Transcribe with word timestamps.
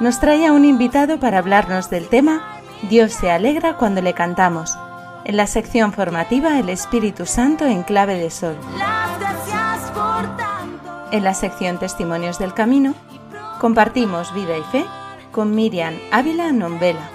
nos 0.00 0.20
trae 0.20 0.46
a 0.46 0.52
un 0.52 0.64
invitado 0.64 1.18
para 1.18 1.38
hablarnos 1.38 1.90
del 1.90 2.08
tema 2.08 2.56
Dios 2.88 3.12
se 3.12 3.30
alegra 3.30 3.76
cuando 3.76 4.02
le 4.02 4.12
cantamos, 4.12 4.78
en 5.24 5.36
la 5.36 5.46
sección 5.46 5.92
formativa 5.92 6.58
El 6.58 6.68
Espíritu 6.68 7.24
Santo 7.26 7.64
en 7.64 7.82
clave 7.82 8.18
de 8.18 8.30
sol. 8.30 8.56
En 11.10 11.24
la 11.24 11.34
sección 11.34 11.78
Testimonios 11.78 12.38
del 12.38 12.52
Camino, 12.52 12.94
compartimos 13.60 14.32
vida 14.34 14.58
y 14.58 14.62
fe 14.64 14.84
con 15.32 15.54
Miriam 15.54 15.94
Ávila 16.12 16.52
Nombela. 16.52 17.10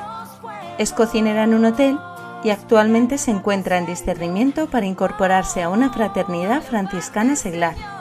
Es 0.77 0.91
cocinera 0.91 1.43
en 1.43 1.53
un 1.53 1.65
hotel 1.65 1.99
y 2.43 2.49
actualmente 2.49 3.19
se 3.19 3.31
encuentra 3.31 3.77
en 3.77 3.85
discernimiento 3.85 4.67
para 4.67 4.87
incorporarse 4.87 5.61
a 5.61 5.69
una 5.69 5.91
fraternidad 5.91 6.63
franciscana 6.63 7.35
seglar. 7.35 8.00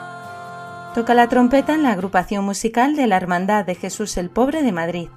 Toca 0.93 1.13
la 1.13 1.29
trompeta 1.29 1.73
en 1.73 1.83
la 1.83 1.91
agrupación 1.91 2.43
musical 2.43 2.97
de 2.97 3.07
la 3.07 3.15
Hermandad 3.15 3.65
de 3.65 3.75
Jesús 3.75 4.17
el 4.17 4.29
Pobre 4.29 4.61
de 4.61 4.73
Madrid 4.73 5.07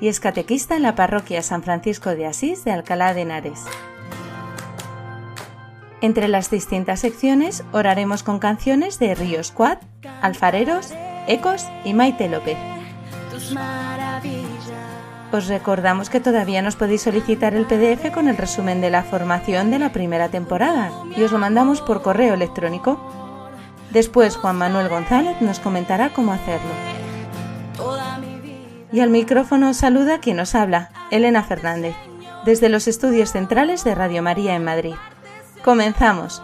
y 0.00 0.06
es 0.06 0.20
catequista 0.20 0.76
en 0.76 0.82
la 0.82 0.94
parroquia 0.94 1.42
San 1.42 1.64
Francisco 1.64 2.10
de 2.10 2.26
Asís 2.26 2.64
de 2.64 2.70
Alcalá 2.70 3.12
de 3.12 3.22
Henares. 3.22 3.64
Entre 6.00 6.28
las 6.28 6.50
distintas 6.50 7.00
secciones 7.00 7.64
oraremos 7.72 8.22
con 8.22 8.38
canciones 8.38 9.00
de 9.00 9.16
Ríos 9.16 9.50
Cuad, 9.50 9.78
Alfareros, 10.20 10.92
Ecos 11.26 11.66
y 11.84 11.94
Maite 11.94 12.28
López. 12.28 12.56
Os 15.32 15.48
recordamos 15.48 16.10
que 16.10 16.20
todavía 16.20 16.62
nos 16.62 16.76
podéis 16.76 17.02
solicitar 17.02 17.54
el 17.54 17.66
PDF 17.66 18.12
con 18.12 18.28
el 18.28 18.36
resumen 18.36 18.80
de 18.80 18.90
la 18.90 19.02
formación 19.02 19.70
de 19.72 19.80
la 19.80 19.92
primera 19.92 20.28
temporada 20.28 20.92
y 21.16 21.22
os 21.22 21.32
lo 21.32 21.38
mandamos 21.38 21.80
por 21.80 22.02
correo 22.02 22.34
electrónico 22.34 23.21
Después 23.92 24.36
Juan 24.36 24.56
Manuel 24.56 24.88
González 24.88 25.40
nos 25.40 25.60
comentará 25.60 26.12
cómo 26.14 26.32
hacerlo. 26.32 26.70
Y 28.92 29.00
al 29.00 29.10
micrófono 29.10 29.72
saluda 29.74 30.20
quien 30.20 30.36
nos 30.36 30.54
habla, 30.54 30.90
Elena 31.10 31.42
Fernández, 31.42 31.94
desde 32.44 32.68
los 32.68 32.88
estudios 32.88 33.32
centrales 33.32 33.84
de 33.84 33.94
Radio 33.94 34.22
María 34.22 34.54
en 34.54 34.64
Madrid. 34.64 34.94
Comenzamos. 35.64 36.42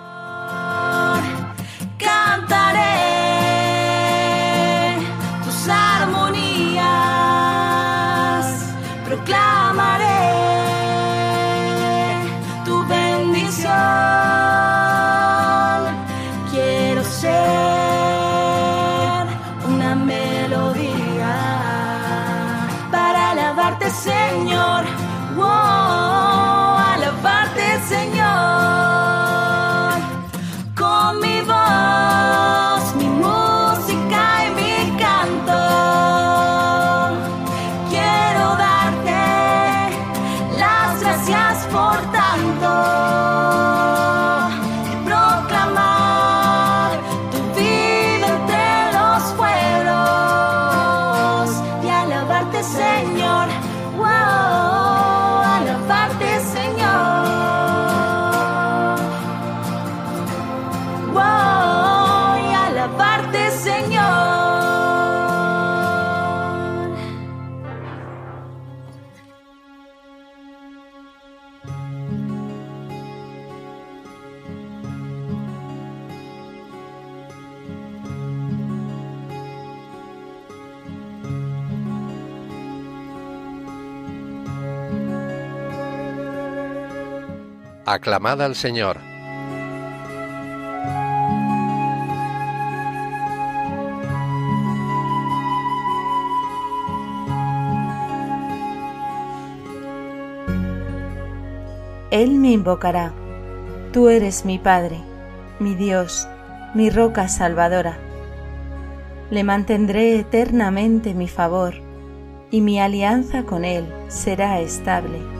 Aclamad 87.99 88.41
al 88.43 88.55
Señor. 88.55 88.97
Él 102.13 102.31
me 102.37 102.53
invocará. 102.53 103.13
Tú 103.93 104.09
eres 104.09 104.45
mi 104.45 104.61
Padre, 104.61 105.01
mi 105.59 105.75
Dios, 105.75 106.29
mi 106.75 106.91
roca 106.91 107.27
salvadora. 107.27 107.99
Le 109.33 109.43
mantendré 109.43 110.21
eternamente 110.21 111.15
mi 111.15 111.27
favor, 111.27 111.75
y 112.53 112.61
mi 112.61 112.81
alianza 112.81 113.43
con 113.43 113.65
Él 113.65 113.93
será 114.07 114.61
estable. 114.61 115.38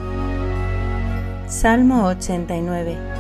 Salmo 1.49 2.11
89 2.11 3.18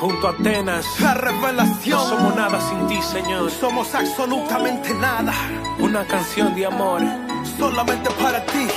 Junto 0.00 0.28
a 0.28 0.30
Atenas, 0.30 0.84
la 1.00 1.14
revelación. 1.14 1.98
no 1.98 2.04
somos 2.04 2.36
nada 2.36 2.60
sin 2.68 2.86
ti, 2.88 3.00
Señor. 3.02 3.50
Somos 3.50 3.94
absolutamente 3.94 4.92
nada, 4.94 5.32
Una 5.78 6.04
canción 6.04 6.54
de 6.54 6.66
amor, 6.66 7.00
solamente 7.58 8.10
para 8.10 8.44
ti. 8.46 8.68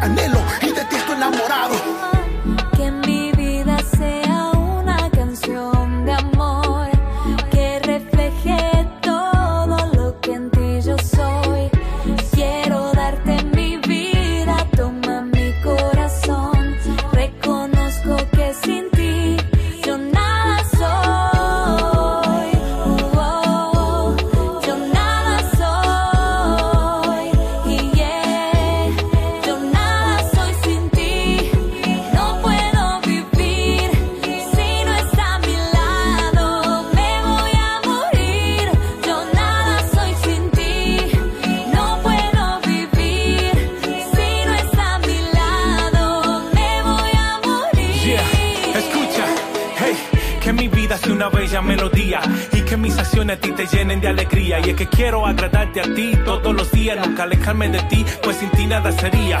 Anhelo 0.00 0.39
que 54.80 54.86
quiero 54.86 55.26
agradarte 55.26 55.78
a 55.78 55.94
ti 55.94 56.12
todos 56.24 56.54
los 56.54 56.70
días, 56.70 56.96
nunca 57.06 57.24
alejarme 57.24 57.68
de 57.68 57.82
ti, 57.82 58.02
pues 58.22 58.38
sin 58.38 58.48
ti 58.52 58.66
nada 58.66 58.90
sería. 58.90 59.38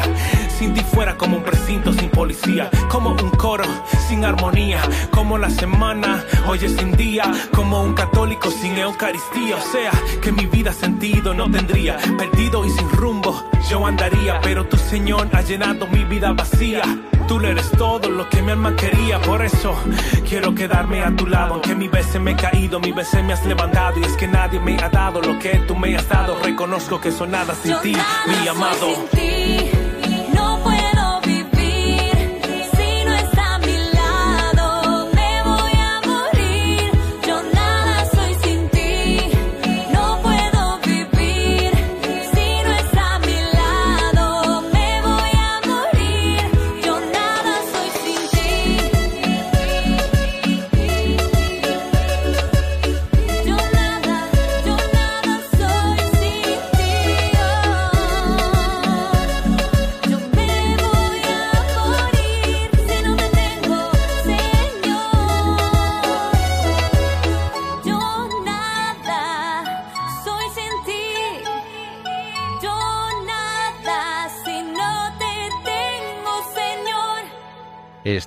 Sin 0.58 0.74
ti 0.74 0.82
fuera 0.82 1.16
como 1.16 1.38
un 1.38 1.42
precinto 1.42 1.94
sin 1.94 2.10
policía, 2.10 2.68
como 2.90 3.12
un 3.12 3.30
coro 3.30 3.64
sin 4.06 4.22
armonía, 4.26 4.82
como 5.10 5.38
la 5.38 5.48
semana, 5.48 6.22
hoy 6.46 6.58
es 6.62 6.72
sin 6.72 6.94
día, 6.94 7.22
como 7.54 7.82
un 7.82 7.94
católico 7.94 8.50
sin 8.50 8.76
Eucaristía. 8.76 9.56
O 9.56 9.62
sea, 9.62 9.92
que 10.20 10.30
mi 10.30 10.44
vida 10.44 10.74
sentido 10.74 11.32
no 11.32 11.50
tendría, 11.50 11.96
perdido 12.18 12.66
y 12.66 12.70
sin 12.72 12.90
rumbo 12.90 13.42
yo 13.70 13.86
andaría, 13.86 14.42
pero 14.42 14.66
tu 14.66 14.76
Señor 14.76 15.26
ha 15.32 15.40
llenado 15.40 15.86
mi 15.86 16.04
vida 16.04 16.34
vacía. 16.34 16.82
Tú 17.30 17.38
le 17.38 17.52
eres 17.52 17.70
todo 17.70 18.08
lo 18.10 18.28
que 18.28 18.42
mi 18.42 18.50
alma 18.50 18.74
quería, 18.74 19.20
por 19.20 19.40
eso 19.40 19.72
quiero 20.28 20.52
quedarme 20.52 21.00
a 21.04 21.14
tu 21.14 21.28
lado. 21.28 21.54
Aunque 21.54 21.76
mi 21.76 21.86
veces 21.86 22.20
me 22.20 22.32
he 22.32 22.34
caído, 22.34 22.80
mi 22.80 22.90
veces 22.90 23.22
me 23.22 23.32
has 23.32 23.46
levantado. 23.46 24.00
Y 24.00 24.02
es 24.02 24.16
que 24.16 24.26
nadie 24.26 24.58
me 24.58 24.76
ha 24.82 24.88
dado 24.88 25.22
lo 25.22 25.38
que 25.38 25.50
tú 25.68 25.76
me 25.76 25.94
has 25.94 26.08
dado. 26.08 26.36
Reconozco 26.42 27.00
que 27.00 27.12
soy 27.12 27.28
nada 27.28 27.54
sin 27.54 27.70
Yo 27.70 27.80
ti, 27.82 27.92
nada 27.92 28.26
mi 28.26 28.34
soy 28.34 28.48
amado. 28.48 28.86
sin 28.96 29.08
ti. 29.10 29.49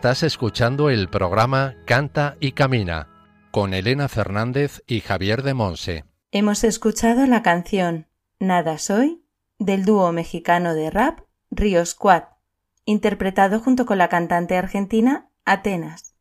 Estás 0.04 0.24
escuchando 0.24 0.90
el 0.90 1.08
programa 1.08 1.76
Canta 1.86 2.36
y 2.42 2.52
Camina 2.52 3.08
con 3.52 3.74
Elena 3.74 4.10
Fernández 4.10 4.84
y 4.86 5.00
Javier 5.00 5.44
de 5.44 5.54
Monse. 5.54 6.04
Hemos 6.32 6.66
escuchado 6.66 7.26
la 7.26 7.42
canción 7.42 8.08
Nada 8.38 8.80
Soy 8.80 9.24
del 9.60 9.86
dúo 9.86 10.12
mexicano 10.12 10.74
de 10.74 10.90
rap 10.90 11.22
Río 11.52 11.86
Squad, 11.86 12.24
interpretado 12.84 13.62
junto 13.62 13.86
con 13.86 13.98
la 13.98 14.10
cantante 14.10 14.58
argentina 14.58 15.30
Atenas. 15.46 16.16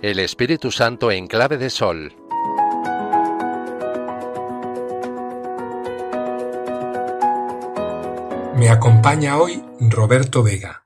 El 0.00 0.20
Espíritu 0.20 0.70
Santo 0.70 1.10
en 1.10 1.26
clave 1.26 1.58
de 1.58 1.70
sol. 1.70 2.27
Me 8.58 8.70
acompaña 8.70 9.38
hoy 9.38 9.62
Roberto 9.78 10.42
Vega, 10.42 10.84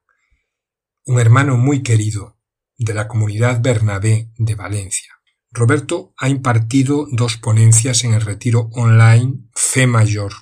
un 1.07 1.19
hermano 1.19 1.57
muy 1.57 1.83
querido 1.83 2.39
de 2.77 2.93
la 2.93 3.09
comunidad 3.09 3.63
Bernabé 3.63 4.31
de 4.37 4.55
Valencia. 4.55 5.15
Roberto 5.51 6.13
ha 6.19 6.29
impartido 6.29 7.07
dos 7.13 7.39
ponencias 7.39 8.05
en 8.05 8.13
el 8.13 8.21
retiro 8.21 8.69
online 8.73 9.49
Fe 9.55 9.87
Mayor, 9.87 10.35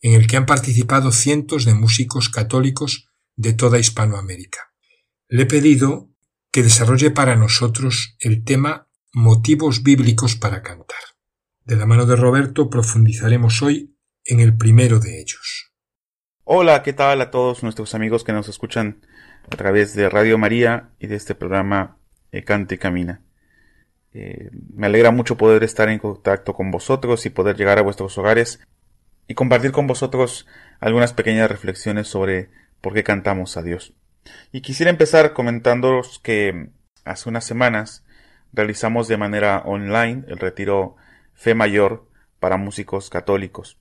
en 0.00 0.14
el 0.14 0.26
que 0.26 0.38
han 0.38 0.46
participado 0.46 1.12
cientos 1.12 1.66
de 1.66 1.74
músicos 1.74 2.30
católicos 2.30 3.10
de 3.36 3.52
toda 3.52 3.78
Hispanoamérica. 3.78 4.72
Le 5.28 5.42
he 5.42 5.46
pedido 5.46 6.08
que 6.50 6.62
desarrolle 6.62 7.10
para 7.10 7.36
nosotros 7.36 8.16
el 8.18 8.44
tema 8.44 8.88
motivos 9.12 9.82
bíblicos 9.82 10.36
para 10.36 10.62
cantar. 10.62 10.96
De 11.66 11.76
la 11.76 11.84
mano 11.84 12.06
de 12.06 12.16
Roberto 12.16 12.70
profundizaremos 12.70 13.60
hoy 13.60 13.94
en 14.24 14.40
el 14.40 14.56
primero 14.56 15.00
de 15.00 15.20
ellos. 15.20 15.67
Hola, 16.50 16.82
¿qué 16.82 16.94
tal 16.94 17.20
a 17.20 17.30
todos 17.30 17.62
nuestros 17.62 17.94
amigos 17.94 18.24
que 18.24 18.32
nos 18.32 18.48
escuchan 18.48 19.02
a 19.50 19.56
través 19.56 19.94
de 19.94 20.08
Radio 20.08 20.38
María 20.38 20.88
y 20.98 21.06
de 21.06 21.14
este 21.14 21.34
programa 21.34 21.98
eh, 22.32 22.42
Cante 22.42 22.76
y 22.76 22.78
Camina? 22.78 23.20
Eh, 24.14 24.48
me 24.72 24.86
alegra 24.86 25.10
mucho 25.10 25.36
poder 25.36 25.62
estar 25.62 25.90
en 25.90 25.98
contacto 25.98 26.54
con 26.54 26.70
vosotros 26.70 27.26
y 27.26 27.28
poder 27.28 27.58
llegar 27.58 27.76
a 27.76 27.82
vuestros 27.82 28.16
hogares 28.16 28.60
y 29.26 29.34
compartir 29.34 29.72
con 29.72 29.86
vosotros 29.86 30.46
algunas 30.80 31.12
pequeñas 31.12 31.50
reflexiones 31.50 32.08
sobre 32.08 32.48
por 32.80 32.94
qué 32.94 33.04
cantamos 33.04 33.58
a 33.58 33.62
Dios. 33.62 33.92
Y 34.50 34.62
quisiera 34.62 34.88
empezar 34.88 35.34
comentándoos 35.34 36.18
que 36.18 36.70
hace 37.04 37.28
unas 37.28 37.44
semanas 37.44 38.06
realizamos 38.54 39.06
de 39.06 39.18
manera 39.18 39.58
online 39.66 40.24
el 40.28 40.38
retiro 40.38 40.96
Fe 41.34 41.54
Mayor 41.54 42.08
para 42.40 42.56
músicos 42.56 43.10
católicos. 43.10 43.76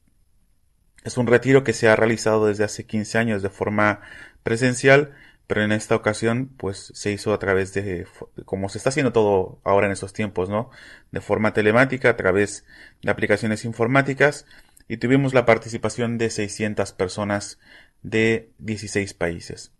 Es 1.07 1.15
un 1.15 1.25
retiro 1.25 1.63
que 1.63 1.71
se 1.71 1.87
ha 1.87 1.95
realizado 1.95 2.47
desde 2.47 2.65
hace 2.65 2.85
15 2.85 3.17
años 3.17 3.41
de 3.41 3.49
forma 3.49 4.01
presencial, 4.43 5.13
pero 5.47 5.63
en 5.63 5.71
esta 5.71 5.95
ocasión 5.95 6.49
pues 6.57 6.91
se 6.95 7.13
hizo 7.13 7.33
a 7.33 7.39
través 7.39 7.73
de, 7.73 8.05
como 8.43 8.67
se 8.67 8.77
está 8.77 8.89
haciendo 8.89 9.13
todo 9.13 9.61
ahora 9.63 9.85
en 9.85 9.93
estos 9.93 10.11
tiempos, 10.11 10.49
¿no? 10.49 10.69
De 11.13 11.21
forma 11.21 11.53
telemática, 11.53 12.09
a 12.09 12.17
través 12.17 12.65
de 13.03 13.09
aplicaciones 13.09 13.63
informáticas 13.63 14.45
y 14.89 14.97
tuvimos 14.97 15.33
la 15.33 15.45
participación 15.45 16.17
de 16.17 16.29
600 16.29 16.91
personas 16.91 17.57
de 18.03 18.49
16 18.57 19.13
países. 19.13 19.71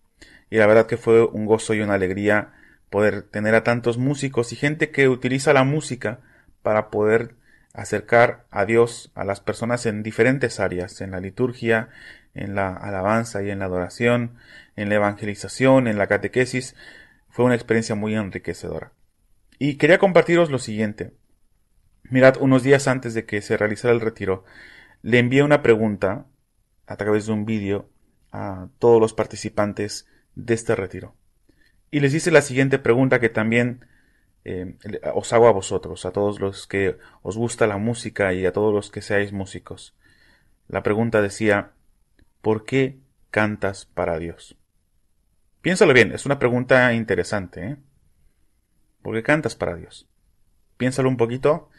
Y 0.50 0.56
la 0.56 0.66
verdad 0.66 0.88
que 0.88 0.96
fue 0.96 1.26
un 1.26 1.46
gozo 1.46 1.74
y 1.74 1.82
una 1.82 1.96
alegría 1.96 2.54
poder 2.90 3.24
tener 3.24 3.54
a 3.54 3.66
tantos 3.66 3.98
músicos 3.98 4.54
y 4.54 4.56
gente 4.56 4.92
que 4.92 5.10
utiliza 5.10 5.52
la 5.52 5.66
música 5.66 6.22
para 6.62 6.90
poder 6.90 7.36
acercar 7.74 8.46
a 8.50 8.66
Dios 8.66 9.12
a 9.16 9.24
las 9.24 9.40
personas 9.40 9.86
en 9.86 10.04
diferentes 10.04 10.60
áreas, 10.60 11.02
en 11.02 11.12
la 11.12 11.20
liturgia, 11.20 11.90
en 12.34 12.56
la 12.56 12.74
alabanza 12.74 13.44
y 13.44 13.50
en 13.50 13.60
la 13.60 13.66
adoración, 13.66 14.36
en 14.76 14.90
la 14.90 14.96
evangelización, 14.96 15.88
en 15.88 15.98
la 15.98 16.08
catequesis. 16.08 16.76
Fue 17.30 17.46
una 17.46 17.56
experiencia 17.56 17.96
muy 17.96 18.16
enriquecedora. 18.16 18.92
Y 19.60 19.76
quería 19.76 19.98
compartiros 19.98 20.50
lo 20.50 20.60
siguiente. 20.60 21.14
Mirad, 22.04 22.38
unos 22.40 22.64
días 22.64 22.88
antes 22.88 23.14
de 23.14 23.26
que 23.26 23.42
se 23.42 23.58
realizara 23.58 23.94
el 23.94 24.02
retiro, 24.02 24.46
le 25.02 25.20
envié 25.20 25.44
una 25.44 25.62
pregunta 25.62 26.26
a 26.86 26.96
través 26.96 27.26
de 27.26 27.34
un 27.34 27.46
vídeo 27.46 27.90
a 28.32 28.70
todos 28.80 29.02
los 29.02 29.14
participantes 29.14 30.08
de 30.36 30.54
este 30.54 30.76
retiro. 30.76 31.16
Y 31.92 32.00
les 32.00 32.14
hice 32.14 32.32
la 32.32 32.42
siguiente 32.42 32.80
pregunta 32.80 33.20
que 33.20 33.30
también 33.30 33.86
eh, 34.48 34.78
os 35.14 35.34
hago 35.34 35.48
a 35.48 35.52
vosotros, 35.52 36.06
a 36.06 36.12
todos 36.12 36.40
los 36.40 36.68
que 36.68 36.98
os 37.22 37.36
gusta 37.36 37.68
la 37.68 37.78
música 37.78 38.34
y 38.34 38.46
a 38.46 38.54
todos 38.54 38.74
los 38.74 38.90
que 38.90 39.02
seáis 39.02 39.34
músicos. 39.34 39.94
La 40.68 40.84
pregunta 40.84 41.22
decía, 41.22 41.72
¿por 42.42 42.64
qué 42.64 42.98
cantas 43.30 43.86
para 43.86 44.18
Dios? 44.20 44.58
Piénsalo 45.62 45.94
bien, 45.94 46.14
es 46.14 46.26
una 46.26 46.40
pregunta 46.40 46.94
interesante. 46.94 47.66
¿eh? 47.66 47.78
¿Por 49.02 49.16
qué 49.16 49.24
cantas 49.24 49.56
para 49.56 49.76
Dios? 49.76 50.08
Piénsalo 50.78 51.10
un 51.10 51.18
poquito 51.18 51.70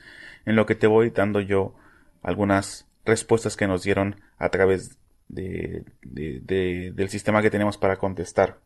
en 0.44 0.54
lo 0.54 0.66
que 0.66 0.74
te 0.74 0.86
voy 0.86 1.08
dando 1.08 1.40
yo 1.40 1.74
algunas 2.22 2.86
respuestas 3.06 3.56
que 3.56 3.66
nos 3.66 3.82
dieron 3.82 4.20
a 4.36 4.50
través 4.50 4.98
de, 5.28 5.84
del 6.02 7.08
sistema 7.08 7.40
que 7.40 7.50
tenemos 7.50 7.78
para 7.78 7.96
contestar. 7.96 8.58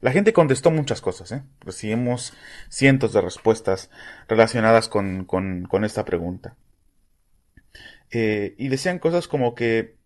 La 0.00 0.12
gente 0.12 0.32
contestó 0.32 0.70
muchas 0.70 1.00
cosas, 1.00 1.32
¿eh? 1.32 1.42
recibimos 1.60 2.34
cientos 2.68 3.12
de 3.12 3.20
respuestas 3.20 3.90
relacionadas 4.28 4.88
con, 4.88 5.26
esta 5.84 6.04
pregunta. 6.04 6.56
Eh, 8.10 8.54
y 8.58 8.68
decían 8.68 8.98
cosas 8.98 9.28
como 9.28 9.54
que, 9.54 9.96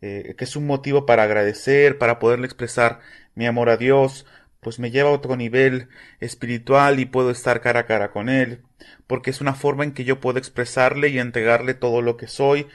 eh, 0.00 0.34
que 0.36 0.44
es 0.44 0.56
un 0.56 0.66
motivo 0.66 1.06
para 1.06 1.24
agradecer, 1.24 1.98
para 1.98 2.18
poderle 2.18 2.46
expresar 2.46 3.00
mi 3.34 3.46
amor 3.46 3.68
a 3.68 3.76
Dios, 3.76 4.26
pues 4.60 4.78
me 4.78 4.90
lleva 4.90 5.10
a 5.10 5.12
otro 5.12 5.36
nivel 5.36 5.88
espiritual 6.20 7.00
y 7.00 7.06
puedo 7.06 7.30
estar 7.30 7.60
cara 7.60 7.80
a 7.80 7.86
cara 7.86 8.10
con 8.10 8.28
Él, 8.28 8.62
porque 9.06 9.30
es 9.30 9.40
una 9.40 9.54
forma 9.54 9.84
en 9.84 9.92
que 9.92 10.04
yo 10.04 10.20
puedo 10.20 10.38
expresarle 10.38 11.08
y 11.08 11.18
entregarle 11.18 11.74
todo 11.74 12.02
lo 12.02 12.16
que 12.16 12.26
soy. 12.26 12.66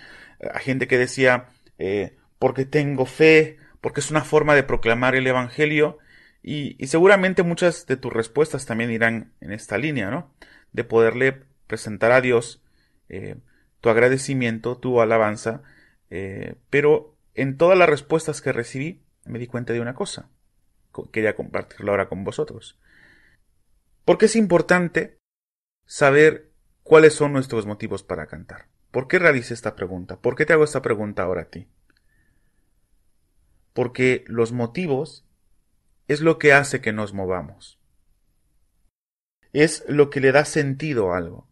A 0.53 0.60
gente 0.60 0.88
que 0.88 0.98
decía, 0.98 1.48
eh, 1.77 2.15
porque 2.39 2.65
tengo 2.65 3.06
fe, 3.06 3.58
porque 3.82 4.00
es 4.00 4.12
una 4.12 4.24
forma 4.24 4.56
de 4.56 4.63
proclamar 4.63 5.15
el 5.15 5.27
Evangelio, 5.27 6.00
y, 6.44 6.76
seguramente 6.88 7.42
muchas 7.42 7.88
de 7.88 7.96
tus 7.96 8.12
respuestas 8.12 8.66
también 8.66 8.92
irán 8.92 9.32
en 9.40 9.54
esta 9.54 9.78
línea, 9.78 10.12
¿no? 10.12 10.30
De 10.74 10.84
poderle 10.84 11.44
presentar 11.68 12.12
a 12.12 12.20
Dios 12.20 12.62
eh, 13.08 13.38
tu 13.80 13.90
agradecimiento, 13.90 14.78
tu 14.78 15.00
alabanza, 15.00 15.64
eh, 16.10 16.56
pero 16.70 17.16
en 17.34 17.58
todas 17.58 17.78
las 17.78 17.88
respuestas 17.88 18.42
que 18.42 18.52
recibí 18.52 19.02
me 19.24 19.40
di 19.40 19.48
cuenta 19.48 19.72
de 19.72 19.80
una 19.80 19.96
cosa. 19.96 20.30
Quería 21.14 21.36
compartirlo 21.36 21.92
ahora 21.92 22.10
con 22.10 22.26
vosotros. 22.26 22.78
Porque 24.04 24.26
es 24.26 24.36
importante 24.36 25.18
saber 25.86 26.52
cuáles 26.84 27.14
son 27.14 27.32
nuestros 27.32 27.66
motivos 27.66 28.04
para 28.04 28.28
cantar. 28.28 28.68
¿Por 28.92 29.08
qué 29.08 29.18
realicé 29.18 29.54
esta 29.54 29.76
pregunta? 29.76 30.18
¿Por 30.18 30.36
qué 30.36 30.46
te 30.46 30.54
hago 30.54 30.66
esta 30.66 30.82
pregunta 30.82 31.24
ahora 31.24 31.44
a 31.44 31.50
ti? 31.50 31.68
Porque 33.74 34.26
los 34.28 34.52
motivos 34.52 35.26
es 36.08 36.22
lo 36.22 36.38
que 36.38 36.54
hace 36.54 36.82
que 36.82 36.94
nos 36.94 37.14
movamos. 37.14 37.80
Es 39.52 39.84
lo 39.88 40.10
que 40.10 40.20
le 40.20 40.32
da 40.32 40.46
sentido 40.46 41.14
a 41.14 41.18
algo. 41.18 41.48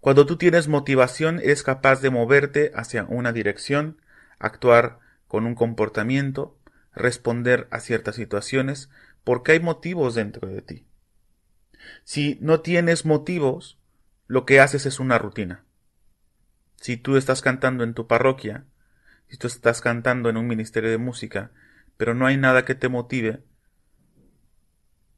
Cuando 0.00 0.26
tú 0.26 0.36
tienes 0.36 0.68
motivación, 0.68 1.40
eres 1.40 1.62
capaz 1.62 2.00
de 2.00 2.10
moverte 2.10 2.72
hacia 2.74 3.04
una 3.04 3.32
dirección, 3.32 4.00
actuar 4.38 5.00
con 5.26 5.46
un 5.46 5.54
comportamiento, 5.54 6.58
responder 6.94 7.66
a 7.70 7.80
ciertas 7.80 8.16
situaciones, 8.16 8.90
porque 9.24 9.52
hay 9.52 9.60
motivos 9.60 10.14
dentro 10.14 10.48
de 10.48 10.62
ti. 10.62 10.86
Si 12.04 12.38
no 12.40 12.60
tienes 12.60 13.04
motivos, 13.04 13.78
lo 14.26 14.44
que 14.44 14.60
haces 14.60 14.86
es 14.86 15.00
una 15.00 15.18
rutina. 15.18 15.64
Si 16.76 16.96
tú 16.96 17.16
estás 17.16 17.42
cantando 17.42 17.84
en 17.84 17.94
tu 17.94 18.06
parroquia, 18.06 18.64
si 19.28 19.36
tú 19.36 19.46
estás 19.46 19.80
cantando 19.80 20.28
en 20.28 20.36
un 20.36 20.46
ministerio 20.46 20.90
de 20.90 20.98
música, 20.98 21.50
pero 21.96 22.14
no 22.14 22.26
hay 22.26 22.36
nada 22.36 22.64
que 22.64 22.74
te 22.74 22.88
motive, 22.88 23.42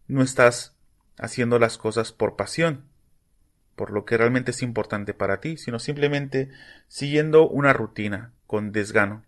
no 0.06 0.22
estás 0.22 0.76
haciendo 1.18 1.58
las 1.58 1.78
cosas 1.78 2.12
por 2.12 2.36
pasión, 2.36 2.84
por 3.76 3.90
lo 3.92 4.04
que 4.04 4.16
realmente 4.16 4.50
es 4.50 4.62
importante 4.62 5.14
para 5.14 5.40
ti, 5.40 5.56
sino 5.56 5.78
simplemente 5.78 6.50
siguiendo 6.88 7.48
una 7.48 7.72
rutina 7.72 8.32
con 8.46 8.72
desgano. 8.72 9.24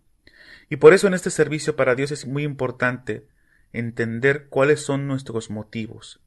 Y 0.69 0.77
por 0.77 0.93
eso 0.93 1.07
en 1.07 1.13
este 1.13 1.29
servicio 1.29 1.75
para 1.75 1.95
Dios 1.95 2.11
es 2.11 2.25
muy 2.25 2.43
importante 2.43 3.27
entender 3.73 4.47
cuáles 4.47 4.81
son 4.81 5.07
nuestros 5.07 5.49
motivos, 5.49 6.21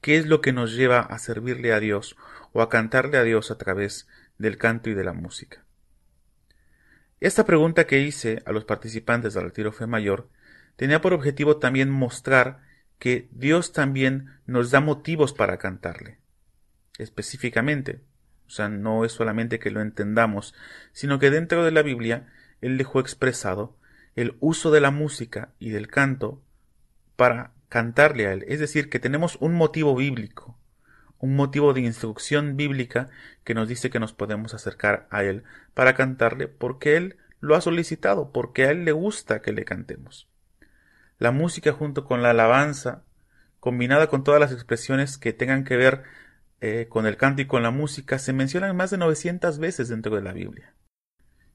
qué 0.00 0.16
es 0.16 0.26
lo 0.26 0.40
que 0.40 0.52
nos 0.52 0.74
lleva 0.74 1.00
a 1.00 1.18
servirle 1.18 1.72
a 1.72 1.80
Dios 1.80 2.16
o 2.52 2.62
a 2.62 2.68
cantarle 2.68 3.18
a 3.18 3.22
Dios 3.22 3.50
a 3.50 3.58
través 3.58 4.08
del 4.38 4.58
canto 4.58 4.90
y 4.90 4.94
de 4.94 5.04
la 5.04 5.12
música. 5.12 5.64
Esta 7.20 7.44
pregunta 7.44 7.86
que 7.86 8.00
hice 8.00 8.42
a 8.46 8.52
los 8.52 8.64
participantes 8.64 9.34
del 9.34 9.44
retiro 9.44 9.72
fe 9.72 9.86
mayor 9.86 10.28
tenía 10.76 11.00
por 11.00 11.12
objetivo 11.12 11.56
también 11.58 11.90
mostrar 11.90 12.60
que 12.98 13.28
Dios 13.32 13.72
también 13.72 14.30
nos 14.46 14.70
da 14.70 14.80
motivos 14.80 15.32
para 15.32 15.58
cantarle. 15.58 16.18
Específicamente, 16.98 18.00
o 18.46 18.50
sea, 18.50 18.68
no 18.68 19.04
es 19.04 19.12
solamente 19.12 19.58
que 19.58 19.70
lo 19.70 19.80
entendamos, 19.80 20.54
sino 20.92 21.18
que 21.18 21.30
dentro 21.30 21.64
de 21.64 21.72
la 21.72 21.82
Biblia 21.82 22.28
Él 22.60 22.78
dejó 22.78 23.00
expresado 23.00 23.76
el 24.14 24.36
uso 24.40 24.70
de 24.70 24.80
la 24.80 24.90
música 24.90 25.52
y 25.58 25.70
del 25.70 25.88
canto 25.88 26.42
para 27.16 27.52
cantarle 27.68 28.26
a 28.26 28.32
Él. 28.32 28.44
Es 28.46 28.60
decir, 28.60 28.90
que 28.90 29.00
tenemos 29.00 29.36
un 29.40 29.54
motivo 29.54 29.96
bíblico, 29.96 30.58
un 31.18 31.34
motivo 31.34 31.72
de 31.72 31.80
instrucción 31.80 32.56
bíblica 32.56 33.08
que 33.44 33.54
nos 33.54 33.68
dice 33.68 33.90
que 33.90 34.00
nos 34.00 34.12
podemos 34.12 34.54
acercar 34.54 35.06
a 35.10 35.24
Él 35.24 35.44
para 35.72 35.94
cantarle 35.94 36.48
porque 36.48 36.96
Él 36.96 37.16
lo 37.40 37.56
ha 37.56 37.60
solicitado, 37.60 38.32
porque 38.32 38.64
a 38.64 38.70
Él 38.70 38.84
le 38.84 38.92
gusta 38.92 39.40
que 39.40 39.52
le 39.52 39.64
cantemos. 39.64 40.28
La 41.22 41.30
música 41.30 41.72
junto 41.72 42.04
con 42.04 42.22
la 42.22 42.30
alabanza, 42.30 43.04
combinada 43.60 44.08
con 44.08 44.24
todas 44.24 44.40
las 44.40 44.52
expresiones 44.52 45.18
que 45.18 45.32
tengan 45.32 45.64
que 45.64 45.76
ver 45.76 46.02
eh, 46.60 46.86
con 46.88 47.06
el 47.06 47.16
canto 47.16 47.42
y 47.42 47.46
con 47.46 47.62
la 47.62 47.70
música, 47.70 48.18
se 48.18 48.32
mencionan 48.32 48.76
más 48.76 48.90
de 48.90 48.98
900 48.98 49.58
veces 49.58 49.88
dentro 49.88 50.16
de 50.16 50.22
la 50.22 50.32
Biblia 50.32 50.74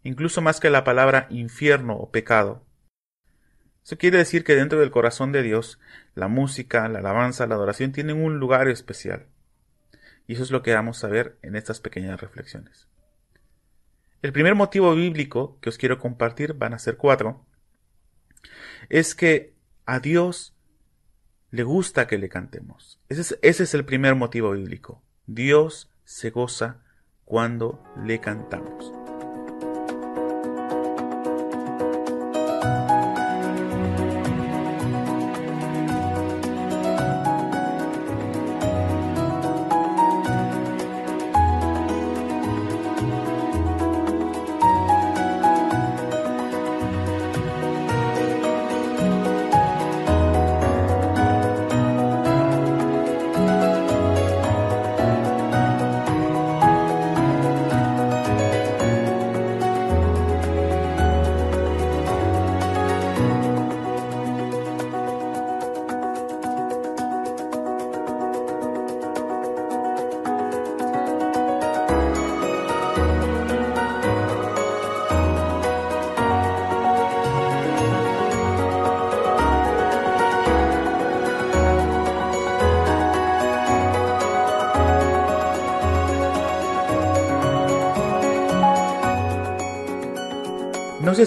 incluso 0.08 0.42
más 0.42 0.62
que 0.62 0.70
la 0.70 0.86
palabra 0.86 1.28
infierno 1.30 1.98
o 1.98 2.12
pecado. 2.12 2.64
Eso 3.84 3.98
quiere 3.98 4.18
decir 4.18 4.46
que 4.46 4.56
dentro 4.56 4.80
del 4.80 4.90
corazón 4.90 5.34
de 5.34 5.44
Dios, 5.44 5.80
la 6.16 6.30
música, 6.30 6.88
la 6.88 7.00
alabanza, 7.00 7.46
la 7.46 7.56
adoración 7.56 7.92
tienen 7.92 8.24
un 8.24 8.40
lugar 8.40 8.70
especial. 8.70 9.28
Y 10.26 10.34
eso 10.34 10.44
es 10.44 10.52
lo 10.52 10.62
que 10.62 10.74
vamos 10.74 11.04
a 11.04 11.08
ver 11.08 11.38
en 11.42 11.56
estas 11.56 11.82
pequeñas 11.82 12.22
reflexiones. 12.22 12.88
El 14.22 14.32
primer 14.32 14.56
motivo 14.56 14.96
bíblico 14.96 15.58
que 15.62 15.70
os 15.70 15.78
quiero 15.78 16.00
compartir, 16.00 16.54
van 16.54 16.74
a 16.74 16.80
ser 16.80 16.96
cuatro, 16.96 17.46
es 18.90 19.14
que 19.14 19.54
a 19.88 20.00
Dios 20.00 20.54
le 21.50 21.64
gusta 21.64 22.08
que 22.08 22.18
le 22.18 22.30
cantemos. 22.30 23.00
Ese 23.10 23.40
es, 23.42 23.74
el 23.74 23.86
primer 23.86 24.16
motivo 24.16 24.52
bíblico. 24.52 25.02
Dios 25.26 25.90
se 26.04 26.30
goza 26.30 26.84
cuando 27.26 27.84
le 28.04 28.20
cantamos. 28.20 28.97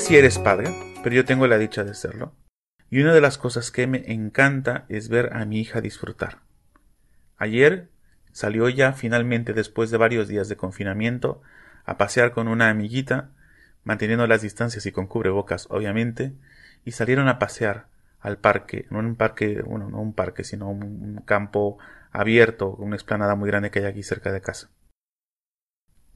Si 0.01 0.17
eres 0.17 0.39
padre, 0.39 0.75
pero 1.03 1.15
yo 1.15 1.25
tengo 1.27 1.47
la 1.47 1.59
dicha 1.59 1.85
de 1.85 1.95
serlo. 1.95 2.33
Y 2.89 3.01
una 3.03 3.13
de 3.13 3.21
las 3.21 3.37
cosas 3.37 3.71
que 3.71 3.87
me 3.87 4.11
encanta 4.11 4.87
es 4.89 5.09
ver 5.09 5.37
a 5.37 5.45
mi 5.45 5.61
hija 5.61 5.83
disfrutar. 5.83 6.39
Ayer 7.37 7.89
salió 8.33 8.69
ya 8.71 8.95
finalmente 8.95 9.53
después 9.53 9.91
de 9.91 9.99
varios 9.99 10.27
días 10.27 10.49
de 10.49 10.57
confinamiento 10.57 11.43
a 11.85 11.99
pasear 11.99 12.33
con 12.33 12.49
una 12.49 12.71
amiguita, 12.71 13.31
manteniendo 13.85 14.27
las 14.27 14.41
distancias 14.41 14.87
y 14.87 14.93
con 14.93 15.07
cubrebocas, 15.07 15.67
obviamente, 15.71 16.33
y 16.85 16.93
salieron 16.93 17.29
a 17.29 17.39
pasear 17.39 17.87
al 18.21 18.39
parque, 18.39 18.87
no 18.91 19.01
un 19.01 19.17
parque, 19.17 19.63
bueno, 19.63 19.91
no 19.91 20.01
un 20.01 20.15
parque, 20.15 20.45
sino 20.45 20.71
un, 20.71 21.23
campo 21.27 21.79
abierto, 22.11 22.71
una 22.71 22.97
explanada 22.97 23.35
muy 23.35 23.49
grande 23.49 23.71
que 23.71 23.81
hay 23.81 23.85
aquí 23.85 24.03
cerca 24.03 24.33
de 24.33 24.41
casa. 24.41 24.71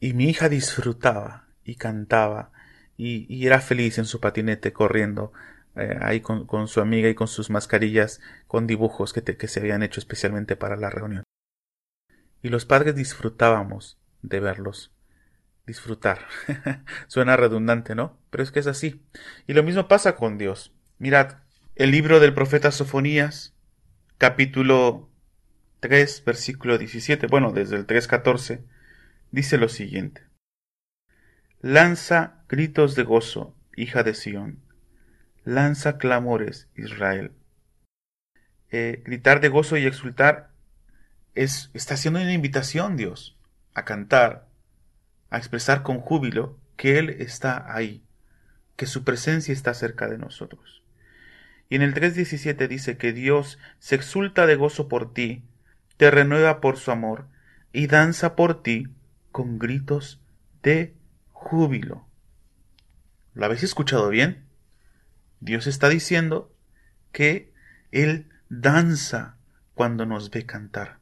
Y 0.00 0.14
mi 0.14 0.24
hija 0.24 0.48
disfrutaba 0.48 1.48
y 1.64 1.76
cantaba 1.76 2.50
y, 2.96 3.46
era 3.46 3.60
feliz 3.60 3.98
en 3.98 4.04
su 4.04 4.20
patinete 4.20 4.72
corriendo 4.72 5.32
eh, 5.76 5.98
ahí 6.00 6.20
con, 6.20 6.68
su 6.68 6.80
amiga 6.80 7.08
y 7.08 7.14
con 7.14 7.26
sus 7.26 7.50
mascarillas 7.50 8.20
con 8.46 8.66
dibujos 8.66 9.12
que, 9.12 9.22
que 9.22 9.48
se 9.48 9.60
habían 9.60 9.82
hecho 9.82 10.00
especialmente 10.00 10.56
para 10.56 10.76
la 10.76 10.90
reunión. 10.90 11.24
Y 12.42 12.48
los 12.48 12.66
padres 12.66 12.94
disfrutábamos 12.94 13.98
de 14.22 14.40
verlos. 14.40 14.92
Disfrutar. 15.66 16.26
Suena 17.08 17.36
redundante, 17.36 17.94
¿no? 17.94 18.18
Pero 18.30 18.42
es 18.42 18.50
que 18.50 18.60
es 18.60 18.66
así. 18.66 19.02
Y 19.46 19.54
lo 19.54 19.62
mismo 19.62 19.88
pasa 19.88 20.14
con 20.14 20.36
Dios. 20.36 20.72
Mirad, 20.98 21.38
el 21.74 21.90
libro 21.90 22.20
del 22.20 22.34
profeta 22.34 22.70
Sofonías, 22.70 23.54
capítulo 24.18 25.08
3, 25.80 26.22
versículo 26.24 26.78
17, 26.78 27.26
bueno, 27.26 27.50
desde 27.50 27.76
el 27.76 27.86
3.14, 27.86 28.60
dice 29.32 29.58
lo 29.58 29.68
siguiente. 29.68 30.22
Lanza 31.66 32.44
gritos 32.46 32.94
de 32.94 33.04
gozo, 33.04 33.54
hija 33.74 34.02
de 34.02 34.12
Sión. 34.12 34.58
Lanza 35.44 35.96
clamores, 35.96 36.68
Israel. 36.76 37.32
Eh, 38.70 39.02
gritar 39.02 39.40
de 39.40 39.48
gozo 39.48 39.78
y 39.78 39.86
exultar 39.86 40.50
es, 41.34 41.70
está 41.72 41.94
haciendo 41.94 42.20
una 42.20 42.34
invitación, 42.34 42.98
Dios, 42.98 43.38
a 43.72 43.86
cantar, 43.86 44.46
a 45.30 45.38
expresar 45.38 45.82
con 45.82 46.00
júbilo 46.00 46.58
que 46.76 46.98
Él 46.98 47.08
está 47.08 47.74
ahí, 47.74 48.04
que 48.76 48.84
su 48.84 49.02
presencia 49.02 49.54
está 49.54 49.72
cerca 49.72 50.06
de 50.06 50.18
nosotros. 50.18 50.82
Y 51.70 51.76
en 51.76 51.82
el 51.82 51.94
3.17 51.94 52.68
dice 52.68 52.98
que 52.98 53.14
Dios 53.14 53.58
se 53.78 53.94
exulta 53.94 54.44
de 54.44 54.56
gozo 54.56 54.86
por 54.86 55.14
ti, 55.14 55.42
te 55.96 56.10
renueva 56.10 56.60
por 56.60 56.76
su 56.76 56.90
amor 56.90 57.26
y 57.72 57.86
danza 57.86 58.36
por 58.36 58.62
ti 58.62 58.88
con 59.32 59.58
gritos 59.58 60.20
de 60.62 60.94
júbilo. 61.44 62.06
¿Lo 63.34 63.44
habéis 63.44 63.62
escuchado 63.62 64.08
bien? 64.08 64.46
Dios 65.40 65.66
está 65.66 65.90
diciendo 65.90 66.50
que 67.12 67.52
Él 67.92 68.30
danza 68.48 69.36
cuando 69.74 70.06
nos 70.06 70.30
ve 70.30 70.46
cantar. 70.46 70.98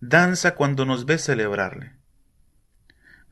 Danza 0.00 0.54
cuando 0.54 0.84
nos 0.84 1.06
ve 1.06 1.16
celebrarle. 1.16 1.92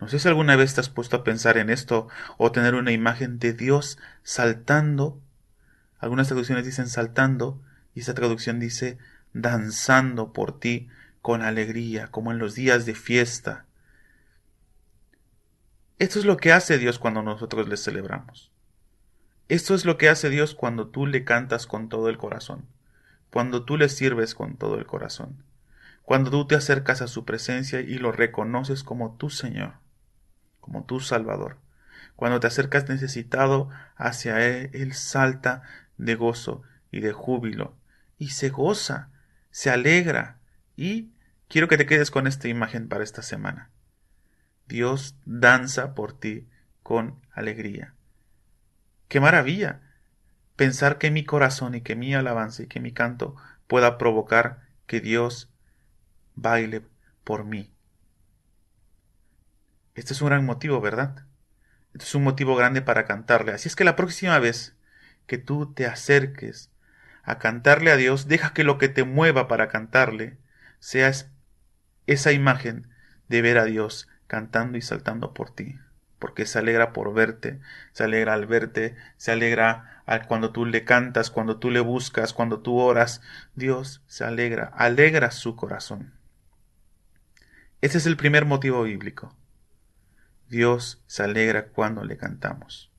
No 0.00 0.08
sé 0.08 0.18
si 0.18 0.28
alguna 0.28 0.56
vez 0.56 0.74
te 0.74 0.80
has 0.80 0.88
puesto 0.88 1.16
a 1.16 1.24
pensar 1.24 1.58
en 1.58 1.68
esto 1.68 2.08
o 2.38 2.52
tener 2.52 2.74
una 2.74 2.92
imagen 2.92 3.38
de 3.38 3.52
Dios 3.52 3.98
saltando. 4.22 5.20
Algunas 5.98 6.28
traducciones 6.28 6.64
dicen 6.64 6.88
saltando 6.88 7.62
y 7.94 8.00
esta 8.00 8.14
traducción 8.14 8.60
dice 8.60 8.96
danzando 9.34 10.32
por 10.32 10.58
ti 10.58 10.88
con 11.20 11.42
alegría, 11.42 12.06
como 12.06 12.32
en 12.32 12.38
los 12.38 12.54
días 12.54 12.86
de 12.86 12.94
fiesta. 12.94 13.66
Esto 16.00 16.18
es 16.18 16.24
lo 16.24 16.38
que 16.38 16.50
hace 16.50 16.78
Dios 16.78 16.98
cuando 16.98 17.22
nosotros 17.22 17.68
le 17.68 17.76
celebramos. 17.76 18.50
Esto 19.50 19.74
es 19.74 19.84
lo 19.84 19.98
que 19.98 20.08
hace 20.08 20.30
Dios 20.30 20.54
cuando 20.54 20.88
tú 20.88 21.06
le 21.06 21.24
cantas 21.24 21.66
con 21.66 21.90
todo 21.90 22.08
el 22.08 22.16
corazón, 22.16 22.64
cuando 23.30 23.66
tú 23.66 23.76
le 23.76 23.90
sirves 23.90 24.34
con 24.34 24.56
todo 24.56 24.78
el 24.78 24.86
corazón, 24.86 25.44
cuando 26.00 26.30
tú 26.30 26.46
te 26.46 26.54
acercas 26.54 27.02
a 27.02 27.06
su 27.06 27.26
presencia 27.26 27.80
y 27.80 27.98
lo 27.98 28.12
reconoces 28.12 28.82
como 28.82 29.14
tu 29.16 29.28
Señor, 29.28 29.74
como 30.60 30.84
tu 30.84 31.00
Salvador. 31.00 31.58
Cuando 32.16 32.40
te 32.40 32.46
acercas 32.46 32.88
necesitado 32.88 33.68
hacia 33.94 34.40
Él, 34.46 34.70
Él 34.72 34.94
salta 34.94 35.64
de 35.98 36.14
gozo 36.14 36.62
y 36.90 37.00
de 37.00 37.12
júbilo 37.12 37.76
y 38.16 38.30
se 38.30 38.48
goza, 38.48 39.10
se 39.50 39.68
alegra 39.68 40.38
y 40.76 41.10
quiero 41.48 41.68
que 41.68 41.76
te 41.76 41.84
quedes 41.84 42.10
con 42.10 42.26
esta 42.26 42.48
imagen 42.48 42.88
para 42.88 43.04
esta 43.04 43.20
semana. 43.20 43.69
Dios 44.70 45.16
danza 45.26 45.94
por 45.96 46.18
ti 46.18 46.48
con 46.84 47.20
alegría. 47.32 47.94
¡Qué 49.08 49.18
maravilla! 49.18 49.80
Pensar 50.54 50.98
que 50.98 51.10
mi 51.10 51.24
corazón 51.24 51.74
y 51.74 51.80
que 51.80 51.96
mi 51.96 52.14
alabanza 52.14 52.62
y 52.62 52.66
que 52.68 52.78
mi 52.78 52.92
canto 52.92 53.34
pueda 53.66 53.98
provocar 53.98 54.60
que 54.86 55.00
Dios 55.00 55.50
baile 56.36 56.82
por 57.24 57.44
mí. 57.44 57.74
Este 59.96 60.12
es 60.12 60.22
un 60.22 60.28
gran 60.28 60.46
motivo, 60.46 60.80
¿verdad? 60.80 61.24
Este 61.92 62.04
es 62.04 62.14
un 62.14 62.22
motivo 62.22 62.54
grande 62.54 62.80
para 62.80 63.06
cantarle. 63.06 63.52
Así 63.52 63.66
es 63.66 63.74
que 63.74 63.84
la 63.84 63.96
próxima 63.96 64.38
vez 64.38 64.76
que 65.26 65.36
tú 65.36 65.72
te 65.72 65.86
acerques 65.86 66.70
a 67.24 67.38
cantarle 67.38 67.90
a 67.90 67.96
Dios, 67.96 68.28
deja 68.28 68.52
que 68.52 68.62
lo 68.62 68.78
que 68.78 68.88
te 68.88 69.02
mueva 69.02 69.48
para 69.48 69.68
cantarle 69.68 70.38
sea 70.78 71.12
esa 72.06 72.32
imagen 72.32 72.88
de 73.28 73.42
ver 73.42 73.58
a 73.58 73.64
Dios 73.64 74.08
cantando 74.30 74.78
y 74.78 74.80
saltando 74.80 75.34
por 75.34 75.50
ti, 75.50 75.76
porque 76.20 76.46
se 76.46 76.60
alegra 76.60 76.92
por 76.92 77.12
verte, 77.12 77.58
se 77.90 78.04
alegra 78.04 78.32
al 78.32 78.46
verte, 78.46 78.94
se 79.16 79.32
alegra 79.32 80.04
al 80.06 80.28
cuando 80.28 80.52
tú 80.52 80.66
le 80.66 80.84
cantas, 80.84 81.32
cuando 81.32 81.58
tú 81.58 81.68
le 81.68 81.80
buscas, 81.80 82.32
cuando 82.32 82.60
tú 82.60 82.78
oras, 82.78 83.22
Dios 83.56 84.04
se 84.06 84.22
alegra, 84.22 84.66
alegra 84.76 85.32
su 85.32 85.56
corazón. 85.56 86.14
Ese 87.80 87.98
es 87.98 88.06
el 88.06 88.16
primer 88.16 88.44
motivo 88.46 88.84
bíblico. 88.84 89.34
Dios 90.48 91.02
se 91.08 91.24
alegra 91.24 91.70
cuando 91.70 92.04
le 92.04 92.16
cantamos. 92.16 92.92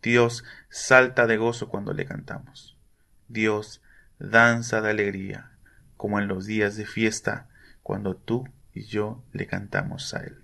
Dios 0.00 0.44
salta 0.70 1.26
de 1.26 1.36
gozo 1.36 1.68
cuando 1.68 1.92
le 1.92 2.06
cantamos. 2.06 2.78
Dios 3.28 3.82
danza 4.18 4.80
de 4.80 4.88
alegría, 4.88 5.50
como 5.98 6.18
en 6.18 6.26
los 6.26 6.46
días 6.46 6.76
de 6.76 6.86
fiesta, 6.86 7.50
cuando 7.82 8.16
tú 8.16 8.48
y 8.72 8.84
yo 8.84 9.22
le 9.32 9.46
cantamos 9.46 10.14
a 10.14 10.20
Él. 10.20 10.42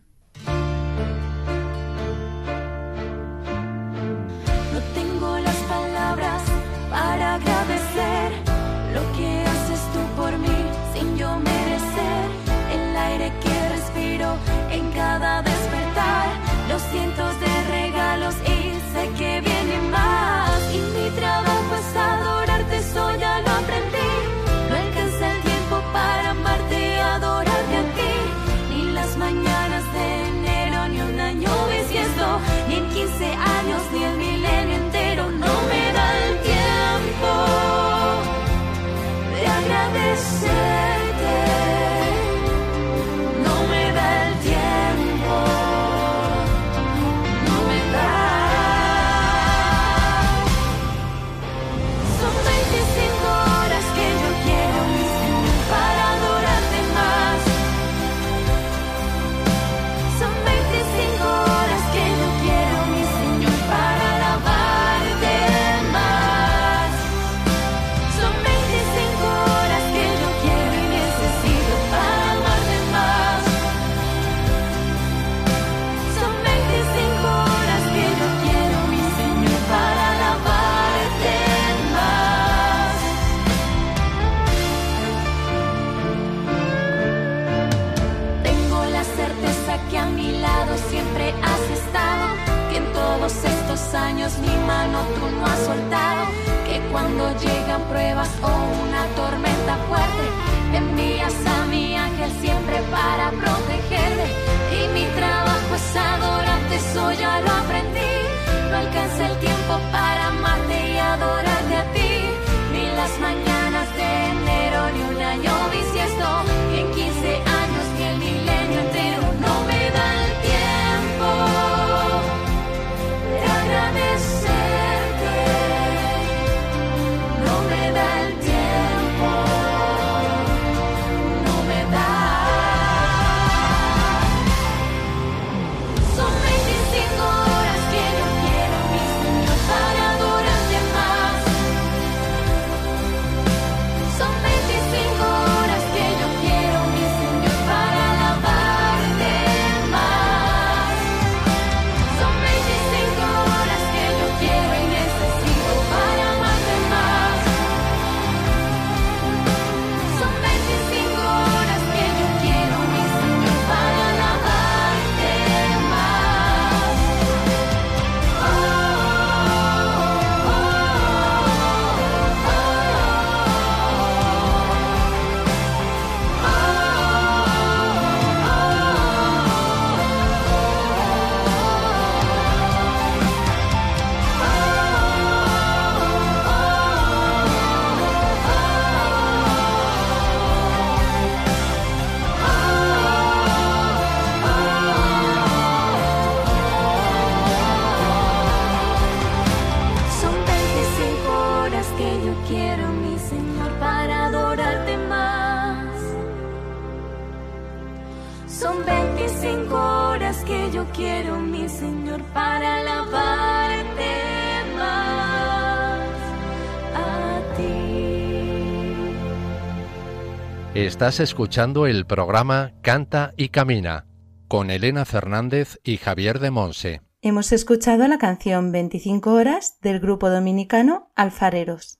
Estás 220.96 221.20
escuchando 221.20 221.86
el 221.86 222.06
programa 222.06 222.72
Canta 222.80 223.34
y 223.36 223.50
Camina 223.50 224.06
con 224.48 224.70
Elena 224.70 225.04
Fernández 225.04 225.78
y 225.84 225.98
Javier 225.98 226.38
de 226.38 226.50
Monse. 226.50 227.02
Hemos 227.20 227.52
escuchado 227.52 228.08
la 228.08 228.16
canción 228.16 228.72
25 228.72 229.30
horas 229.30 229.78
del 229.82 230.00
grupo 230.00 230.30
dominicano 230.30 231.12
Alfareros. 231.14 231.98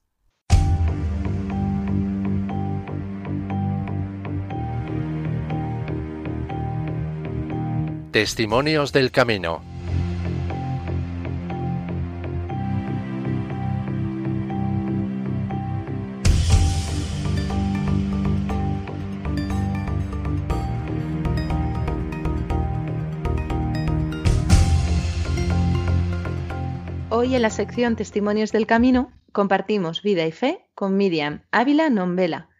Testimonios 8.13 8.95
del 8.95 9.11
Camino 9.11 9.76
Hoy 27.27 27.35
en 27.35 27.43
la 27.43 27.51
sección 27.51 27.97
Testimonios 27.97 28.53
del 28.53 28.69
Camino 28.69 29.11
compartimos 29.33 30.01
vida 30.01 30.25
y 30.27 30.31
fe 30.31 30.65
con 30.77 30.97
Miriam 30.97 31.43
Ávila 31.51 31.91
Nombela. 31.91 32.51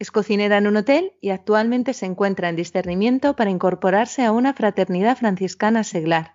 Es 0.00 0.10
cocinera 0.10 0.58
en 0.58 0.66
un 0.66 0.76
hotel 0.76 1.12
y 1.20 1.30
actualmente 1.30 1.94
se 1.94 2.06
encuentra 2.06 2.48
en 2.48 2.56
discernimiento 2.56 3.36
para 3.36 3.50
incorporarse 3.50 4.24
a 4.24 4.32
una 4.32 4.52
fraternidad 4.52 5.16
franciscana 5.16 5.84
seglar. 5.84 6.34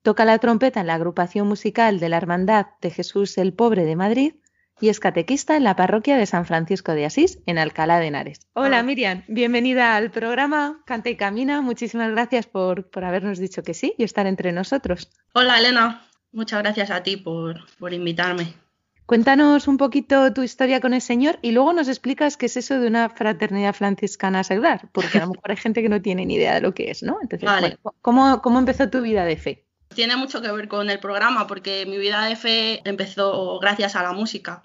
Toca 0.00 0.24
la 0.24 0.38
trompeta 0.38 0.80
en 0.80 0.86
la 0.86 0.94
agrupación 0.94 1.46
musical 1.46 2.00
de 2.00 2.08
la 2.08 2.16
Hermandad 2.16 2.68
de 2.80 2.90
Jesús 2.90 3.36
el 3.36 3.52
Pobre 3.52 3.84
de 3.84 3.96
Madrid 3.96 4.36
y 4.80 4.88
es 4.88 4.98
catequista 4.98 5.58
en 5.58 5.64
la 5.64 5.76
parroquia 5.76 6.16
de 6.16 6.24
San 6.24 6.46
Francisco 6.46 6.92
de 6.92 7.04
Asís, 7.04 7.40
en 7.44 7.58
Alcalá 7.58 7.98
de 7.98 8.06
Henares. 8.06 8.48
Hola 8.54 8.82
Miriam, 8.82 9.24
bienvenida 9.28 9.94
al 9.94 10.10
programa 10.10 10.82
Canta 10.86 11.10
y 11.10 11.16
Camina. 11.16 11.60
Muchísimas 11.60 12.12
gracias 12.12 12.46
por, 12.46 12.88
por 12.88 13.04
habernos 13.04 13.38
dicho 13.38 13.62
que 13.62 13.74
sí 13.74 13.94
y 13.98 14.04
estar 14.04 14.26
entre 14.26 14.52
nosotros. 14.52 15.10
Hola 15.34 15.58
Elena, 15.58 16.06
Muchas 16.32 16.62
gracias 16.62 16.90
a 16.90 17.02
ti 17.02 17.16
por, 17.16 17.66
por 17.78 17.92
invitarme. 17.92 18.54
Cuéntanos 19.10 19.66
un 19.66 19.76
poquito 19.76 20.32
tu 20.32 20.44
historia 20.44 20.80
con 20.80 20.94
el 20.94 21.00
Señor 21.00 21.40
y 21.42 21.50
luego 21.50 21.72
nos 21.72 21.88
explicas 21.88 22.36
qué 22.36 22.46
es 22.46 22.56
eso 22.56 22.78
de 22.78 22.86
una 22.86 23.08
fraternidad 23.08 23.74
franciscana 23.74 24.44
seglar, 24.44 24.88
porque 24.92 25.18
a 25.18 25.22
lo 25.22 25.32
mejor 25.32 25.50
hay 25.50 25.56
gente 25.56 25.82
que 25.82 25.88
no 25.88 26.00
tiene 26.00 26.24
ni 26.24 26.36
idea 26.36 26.54
de 26.54 26.60
lo 26.60 26.74
que 26.74 26.92
es, 26.92 27.02
¿no? 27.02 27.18
Entonces, 27.20 27.76
¿cómo, 28.02 28.40
¿cómo 28.40 28.60
empezó 28.60 28.88
tu 28.88 29.00
vida 29.00 29.24
de 29.24 29.36
fe? 29.36 29.64
Tiene 29.92 30.14
mucho 30.14 30.40
que 30.40 30.52
ver 30.52 30.68
con 30.68 30.88
el 30.90 31.00
programa, 31.00 31.48
porque 31.48 31.86
mi 31.86 31.98
vida 31.98 32.24
de 32.24 32.36
fe 32.36 32.88
empezó 32.88 33.58
gracias 33.58 33.96
a 33.96 34.04
la 34.04 34.12
música. 34.12 34.62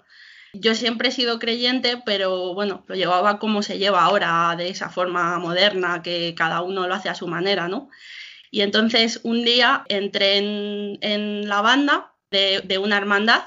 Yo 0.52 0.76
siempre 0.76 1.08
he 1.08 1.12
sido 1.12 1.40
creyente, 1.40 2.00
pero 2.06 2.54
bueno, 2.54 2.84
lo 2.86 2.94
llevaba 2.94 3.40
como 3.40 3.64
se 3.64 3.78
lleva 3.78 4.04
ahora, 4.04 4.54
de 4.56 4.68
esa 4.68 4.90
forma 4.90 5.40
moderna, 5.40 6.02
que 6.02 6.36
cada 6.36 6.62
uno 6.62 6.86
lo 6.86 6.94
hace 6.94 7.08
a 7.08 7.16
su 7.16 7.26
manera, 7.26 7.66
¿no? 7.66 7.90
Y 8.50 8.60
entonces 8.62 9.20
un 9.22 9.44
día 9.44 9.84
entré 9.88 10.38
en, 10.38 11.48
la 11.48 11.60
banda 11.60 12.14
de, 12.30 12.78
una 12.78 12.96
hermandad 12.96 13.44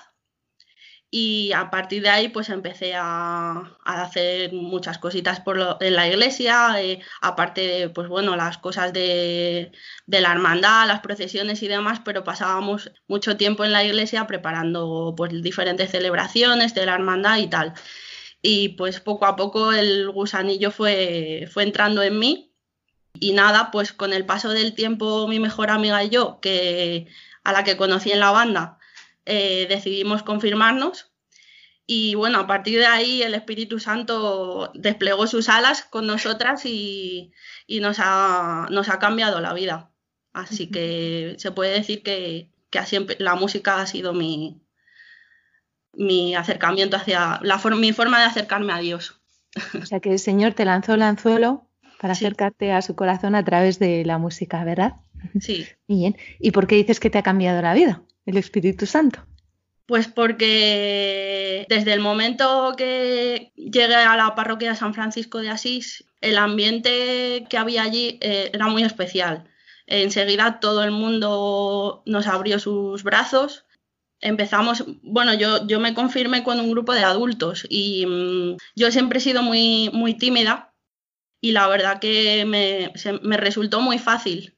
y 1.11 1.51
a 1.53 1.71
partir 1.71 2.03
de 2.03 2.09
ahí 2.09 2.29
pues 2.29 2.49
empecé 2.49 2.93
a, 2.95 3.77
hacer 3.83 4.53
muchas 4.53 4.99
cositas 4.99 5.39
por 5.39 5.77
en 5.81 5.95
la 5.95 6.07
iglesia, 6.07 6.81
eh, 6.81 7.01
aparte 7.21 7.61
de 7.61 7.89
pues 7.89 8.07
bueno, 8.07 8.35
las 8.35 8.57
cosas 8.59 8.93
de, 8.93 9.71
la 10.07 10.31
hermandad, 10.31 10.87
las 10.87 11.01
procesiones 11.01 11.63
y 11.63 11.67
demás, 11.67 12.01
pero 12.05 12.23
pasábamos 12.23 12.91
mucho 13.07 13.37
tiempo 13.37 13.65
en 13.65 13.71
la 13.71 13.83
iglesia 13.83 14.27
preparando 14.27 15.13
pues 15.17 15.41
diferentes 15.41 15.91
celebraciones 15.91 16.73
de 16.75 16.85
la 16.85 16.95
hermandad 16.95 17.37
y 17.37 17.47
tal. 17.47 17.73
Y 18.41 18.69
pues 18.69 18.99
poco 19.01 19.25
a 19.25 19.35
poco 19.35 19.73
el 19.73 20.09
gusanillo 20.11 20.71
fue, 20.71 21.47
fue 21.51 21.63
entrando 21.63 22.01
en 22.03 22.19
mí 22.19 22.48
y 23.13 23.33
nada, 23.33 23.71
pues 23.71 23.93
con 23.93 24.13
el 24.13 24.25
paso 24.25 24.49
del 24.49 24.75
tiempo 24.75 25.27
mi 25.27 25.39
mejor 25.39 25.71
amiga 25.71 26.03
y 26.03 26.09
yo, 26.09 26.39
que 26.41 27.07
a 27.43 27.51
la 27.51 27.63
que 27.63 27.77
conocí 27.77 28.11
en 28.11 28.19
la 28.19 28.31
banda, 28.31 28.77
eh, 29.25 29.67
decidimos 29.69 30.23
confirmarnos. 30.23 31.11
Y 31.85 32.15
bueno, 32.15 32.39
a 32.39 32.47
partir 32.47 32.79
de 32.79 32.85
ahí 32.85 33.23
el 33.23 33.33
Espíritu 33.33 33.79
Santo 33.79 34.71
desplegó 34.75 35.25
sus 35.25 35.49
alas 35.49 35.83
con 35.83 36.05
nosotras 36.05 36.65
y, 36.65 37.31
nos, 37.67 37.97
ha, 37.99 38.67
nos, 38.69 38.89
ha, 38.89 38.99
cambiado 38.99 39.41
la 39.41 39.53
vida. 39.53 39.91
Así 40.33 40.69
que 40.69 41.35
se 41.39 41.51
puede 41.51 41.73
decir 41.73 42.03
que, 42.03 42.51
que 42.69 42.79
la 43.17 43.35
música 43.35 43.81
ha 43.81 43.87
sido 43.87 44.13
mi, 44.13 44.61
mi 45.93 46.35
acercamiento 46.35 46.97
hacia 46.97 47.39
la 47.41 47.57
mi 47.75 47.91
forma 47.91 48.19
de 48.19 48.25
acercarme 48.25 48.73
a 48.73 48.79
Dios. 48.79 49.19
O 49.81 49.85
sea 49.85 49.99
que 49.99 50.11
el 50.11 50.19
Señor 50.19 50.53
te 50.53 50.65
lanzó 50.65 50.93
el 50.93 51.01
anzuelo 51.01 51.68
para 51.99 52.13
acercarte 52.13 52.71
a 52.71 52.81
su 52.81 52.95
corazón 52.95 53.35
a 53.35 53.43
través 53.43 53.77
de 53.77 54.03
la 54.05 54.17
música, 54.17 54.63
¿verdad? 54.63 54.93
Sí. 55.41 55.67
Bien. 55.87 56.17
¿Y 56.39 56.51
por 56.51 56.65
qué 56.65 56.75
dices 56.75 56.99
que 56.99 57.09
te 57.09 57.17
ha 57.17 57.23
cambiado 57.23 57.61
la 57.61 57.73
vida, 57.73 58.01
el 58.25 58.37
Espíritu 58.37 58.85
Santo? 58.85 59.25
Pues 59.85 60.07
porque 60.07 61.65
desde 61.67 61.93
el 61.93 61.99
momento 61.99 62.73
que 62.77 63.51
llegué 63.55 63.95
a 63.95 64.15
la 64.15 64.33
parroquia 64.33 64.69
de 64.69 64.77
San 64.77 64.93
Francisco 64.93 65.39
de 65.39 65.49
Asís, 65.49 66.05
el 66.21 66.37
ambiente 66.37 67.45
que 67.49 67.57
había 67.57 67.83
allí 67.83 68.17
eh, 68.21 68.49
era 68.53 68.67
muy 68.67 68.83
especial. 68.83 69.49
Enseguida 69.87 70.59
todo 70.59 70.83
el 70.83 70.91
mundo 70.91 72.03
nos 72.05 72.27
abrió 72.27 72.59
sus 72.59 73.03
brazos. 73.03 73.65
Empezamos, 74.21 74.85
bueno, 75.01 75.33
yo, 75.33 75.65
yo 75.67 75.79
me 75.79 75.93
confirmé 75.93 76.43
con 76.43 76.59
un 76.59 76.71
grupo 76.71 76.93
de 76.93 77.03
adultos 77.03 77.65
y 77.67 78.05
mm, 78.05 78.57
yo 78.75 78.91
siempre 78.91 79.17
he 79.17 79.21
sido 79.21 79.41
muy, 79.41 79.89
muy 79.91 80.13
tímida 80.13 80.68
y 81.41 81.51
la 81.51 81.67
verdad 81.67 81.99
que 81.99 82.45
me, 82.45 82.91
me 83.21 83.37
resultó 83.37 83.81
muy 83.81 83.99
fácil. 83.99 84.55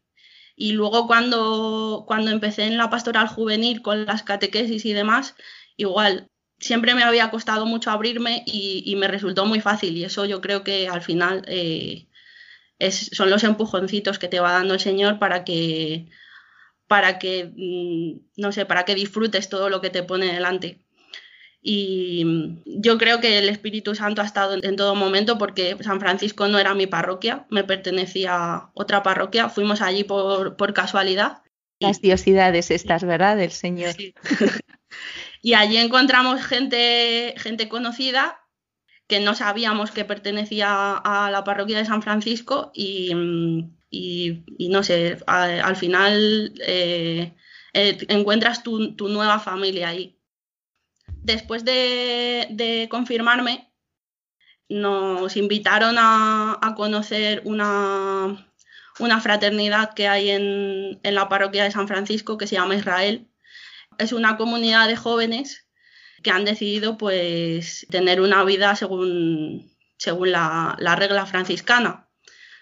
Y 0.56 0.74
luego 0.74 1.08
cuando, 1.08 2.04
cuando 2.08 2.32
empecé 2.32 2.66
en 2.66 2.78
la 2.78 2.90
pastoral 2.90 3.28
juvenil 3.28 3.82
con 3.82 4.06
las 4.06 4.24
catequesis 4.24 4.86
y 4.86 4.94
demás, 4.94 5.36
igual, 5.78 6.30
siempre 6.60 6.94
me 6.96 7.04
había 7.04 7.32
costado 7.32 7.66
mucho 7.66 7.92
abrirme 7.92 8.44
y, 8.46 8.96
me 8.98 9.08
resultó 9.08 9.46
muy 9.46 9.62
fácil. 9.62 9.98
Y 9.98 10.06
eso 10.06 10.26
yo 10.26 10.42
creo 10.42 10.64
que 10.64 10.88
al 10.88 11.02
final 11.02 11.44
eh, 11.48 12.08
es, 12.80 13.10
son 13.14 13.30
los 13.30 13.44
empujoncitos 13.44 14.20
que 14.20 14.28
te 14.28 14.40
va 14.40 14.54
dando 14.54 14.76
el 14.76 14.80
Señor 14.80 15.20
para 15.20 15.44
que, 15.44 16.08
para 16.88 17.20
que, 17.20 17.52
mm, 17.56 18.42
no 18.42 18.52
sé, 18.52 18.66
para 18.66 18.86
que 18.86 18.96
disfrutes 18.96 19.50
todo 19.50 19.70
lo 19.70 19.82
que 19.82 19.90
te 19.90 20.04
pone 20.04 20.34
delante. 20.34 20.84
Y 21.64 22.26
yo 22.66 22.98
creo 22.98 23.20
que 23.20 23.38
el 23.38 23.48
Espíritu 23.48 23.94
Santo 23.94 24.22
ha 24.22 24.26
estado 24.26 24.58
en 24.62 24.76
todo 24.76 24.96
momento 24.96 25.38
porque 25.38 25.78
San 25.82 26.00
Francisco 26.00 26.48
no 26.48 26.58
era 26.58 26.74
mi 26.74 26.88
parroquia, 26.88 27.46
me 27.50 27.64
pertenecía 27.64 28.34
a 28.34 28.72
otra 28.74 29.04
parroquia, 29.04 29.48
fuimos 29.48 29.82
allí 29.82 30.04
por, 30.04 30.58
por 30.58 30.74
casualidad. 30.74 31.44
Las 31.80 32.02
diosidades 32.02 32.72
estas, 32.72 33.04
¿verdad? 33.04 33.38
Del 33.38 33.52
Señor. 33.52 33.94
y 35.44 35.54
allí 35.54 35.78
encontramos 35.78 36.44
gente, 36.44 37.36
gente 37.38 37.70
conocida 37.70 38.40
que 39.06 39.20
no 39.20 39.36
sabíamos 39.36 39.92
que 39.92 40.06
pertenecía 40.06 40.94
a 40.94 41.30
la 41.30 41.44
parroquia 41.44 41.78
de 41.78 41.86
San 41.86 42.02
Francisco 42.02 42.72
y, 42.74 43.12
y, 43.92 44.70
no 44.70 44.84
sé, 44.84 45.20
al 45.28 45.76
final 45.76 46.54
eh, 46.66 47.34
eh, 47.74 47.98
encuentras 48.08 48.64
tu, 48.64 48.96
tu 48.96 49.10
nueva 49.10 49.40
familia 49.40 49.90
ahí 49.90 50.21
después 51.24 51.64
de, 51.66 52.88
confirmarme, 52.90 53.72
nos 54.70 55.36
invitaron 55.38 55.96
a, 55.98 56.74
conocer 56.76 57.42
una, 57.46 58.48
fraternidad 59.22 59.94
que 59.94 60.08
hay 60.08 60.30
en, 60.30 61.00
la 61.04 61.30
parroquia 61.30 61.64
de 61.64 61.72
San 61.72 61.88
Francisco 61.88 62.38
que 62.38 62.48
se 62.48 62.56
llama 62.56 62.76
Israel. 62.76 63.28
Es 63.98 64.14
una 64.14 64.38
comunidad 64.38 64.88
de 64.88 64.96
jóvenes 64.96 65.68
que 66.24 66.32
han 66.32 66.46
decidido 66.46 66.98
pues 66.98 67.86
tener 67.90 68.22
una 68.22 68.44
vida 68.44 68.76
según, 68.76 69.72
la, 69.98 70.96
regla 70.98 71.26
franciscana, 71.26 72.08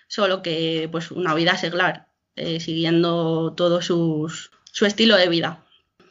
solo 0.07 0.41
que 0.41 0.87
pues 0.91 1.11
una 1.11 1.33
vida 1.35 1.57
seglar, 1.57 2.07
eh, 2.35 2.59
siguiendo 2.59 3.53
todo 3.55 3.81
su 3.81 4.29
estilo 4.81 5.17
de 5.17 5.29
vida. 5.29 5.65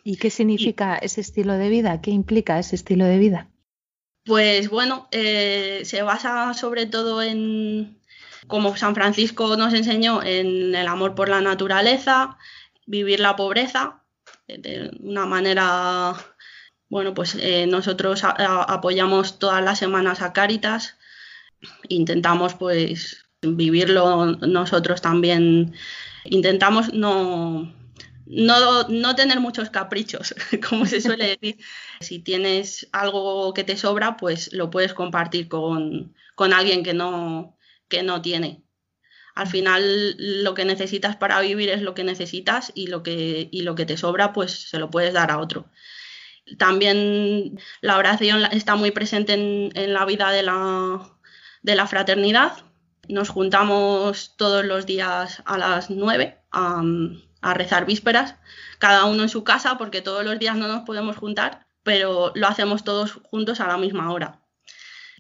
¿Y 0.09 0.17
qué 0.17 0.31
significa 0.31 0.97
ese 0.97 1.21
estilo 1.21 1.53
de 1.59 1.69
vida? 1.69 2.01
¿Qué 2.01 2.11
implica 2.11 2.59
ese 2.59 2.77
estilo 2.77 3.05
de 3.05 3.19
vida? 3.19 3.51
Pues 4.25 4.71
bueno, 4.71 5.07
eh, 5.11 5.83
se 5.85 6.01
basa 6.01 6.55
sobre 6.55 6.87
todo 6.87 7.21
en, 7.21 8.01
como 8.47 8.75
San 8.75 8.95
Francisco 8.95 9.55
nos 9.59 9.75
enseñó, 9.75 10.23
en 10.23 10.75
el 10.75 10.89
amor 10.89 11.15
por 11.15 11.29
la 11.29 11.43
naturaleza, 11.43 12.39
vivir 12.87 13.21
la 13.21 13.37
pobreza 13.37 14.03
de 14.47 14.91
una 15.01 15.27
manera, 15.27 16.15
bueno, 16.89 17.13
pues 17.13 17.37
eh, 17.39 17.67
nosotros 17.67 18.23
apoyamos 18.25 19.39
todas 19.39 19.63
las 19.63 19.79
semanas 19.79 20.23
a 20.23 20.33
Cáritas, 20.33 20.97
intentamos 21.91 22.55
pues 22.55 23.27
vivirlo 23.43 24.25
nosotros 24.25 25.03
también, 25.03 25.75
intentamos 26.25 26.95
no 26.95 27.78
no, 28.31 29.15
tener 29.17 29.41
muchos 29.41 29.71
caprichos, 29.71 30.35
como 30.69 30.87
se 30.87 31.01
suele 31.01 31.29
decir. 31.41 31.65
Si 32.01 32.19
tienes 32.21 32.89
algo 32.93 33.55
que 33.55 33.65
te 33.65 33.77
sobra, 33.77 34.17
pues 34.17 34.53
lo 34.53 34.71
puedes 34.71 34.95
compartir 34.95 35.49
con, 35.49 36.15
alguien 36.37 36.83
que 36.83 36.95
no, 36.95 37.57
que 37.89 38.03
no 38.03 38.23
tiene. 38.23 38.63
Al 39.35 39.47
final 39.47 40.17
lo 40.43 40.55
que 40.55 40.65
necesitas 40.65 41.17
para 41.17 41.41
vivir 41.41 41.69
es 41.71 41.83
lo 41.83 41.95
que 41.95 42.05
necesitas 42.05 42.73
y 42.75 42.89
lo 42.89 43.03
que, 43.03 43.49
y 43.51 43.63
lo 43.63 43.75
que 43.75 43.87
te 43.87 43.97
sobra, 43.97 44.33
pues 44.33 44.53
se 44.69 44.79
lo 44.79 44.91
puedes 44.91 45.15
dar 45.15 45.31
a 45.31 45.39
otro. 45.39 45.71
También 46.59 47.59
la 47.81 47.99
oración 47.99 48.45
está 48.53 48.75
muy 48.75 48.91
presente 48.91 49.35
en, 49.35 49.93
la 49.93 50.05
vida 50.07 50.31
de 50.31 50.43
la, 50.43 51.19
de 51.63 51.75
la, 51.77 51.87
fraternidad. 51.87 52.65
Nos 53.09 53.29
juntamos 53.29 54.35
todos 54.37 54.65
los 54.65 54.87
días 54.87 55.43
a 55.45 55.59
las 55.59 55.91
nueve 55.91 56.39
a 56.51 56.83
rezar 57.43 57.87
vísperas, 57.87 58.35
cada 58.79 59.05
uno 59.05 59.23
en 59.23 59.29
su 59.29 59.45
casa, 59.45 59.79
porque 59.79 60.03
todos 60.03 60.25
los 60.25 60.39
días 60.39 60.57
no 60.57 60.69
nos 60.69 60.83
podemos 60.83 61.17
juntar, 61.17 61.67
pero 61.83 62.33
lo 62.35 62.47
hacemos 62.47 62.85
todos 62.85 63.21
juntos 63.31 63.61
a 63.61 63.69
la 63.69 63.79
misma 63.79 64.13
hora. 64.13 64.41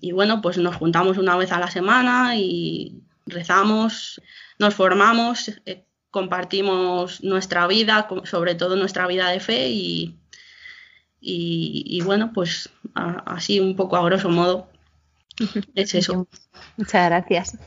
Y 0.01 0.13
bueno, 0.13 0.41
pues 0.43 0.59
nos 0.59 0.77
juntamos 0.77 1.19
una 1.19 1.37
vez 1.37 1.53
a 1.53 1.59
la 1.59 1.71
semana 1.71 2.37
y 2.37 3.03
rezamos, 3.27 4.21
nos 4.59 4.75
formamos, 4.75 5.53
eh, 5.67 5.85
compartimos 6.11 7.23
nuestra 7.23 7.67
vida, 7.67 8.09
sobre 8.25 8.55
todo 8.55 8.77
nuestra 8.77 9.07
vida 9.07 9.29
de 9.31 9.41
fe 9.41 9.69
y, 9.71 10.19
y, 11.21 12.01
bueno, 12.03 12.33
pues 12.33 12.71
así 12.95 13.61
un 13.61 13.77
poco 13.77 13.97
a 13.97 14.05
grosso 14.05 14.29
modo 14.29 14.69
es 15.75 15.95
eso. 15.95 16.27
Muchas 16.77 17.09
gracias. 17.09 17.59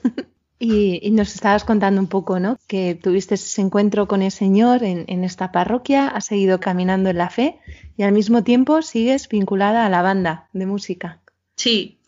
Y, 0.63 1.10
nos 1.10 1.34
estabas 1.34 1.63
contando 1.63 2.00
un 2.00 2.08
poco, 2.08 2.39
¿no? 2.39 2.60
Que 2.67 2.93
tuviste 2.93 3.34
ese 3.34 3.62
encuentro 3.62 4.08
con 4.08 4.21
el 4.21 4.32
Señor 4.32 4.84
en, 4.84 5.24
esta 5.24 5.52
parroquia, 5.52 6.08
has 6.08 6.26
seguido 6.26 6.60
caminando 6.60 7.10
en 7.10 7.17
la 7.17 7.32
fe 7.32 7.60
y 7.97 8.04
al 8.04 8.12
mismo 8.12 8.43
tiempo 8.43 8.84
sigues 8.84 9.28
vinculada 9.28 9.88
a 9.88 9.89
la 9.89 10.04
banda 10.04 10.50
de 10.54 10.67
música. 10.67 11.19
Sí, 11.56 12.00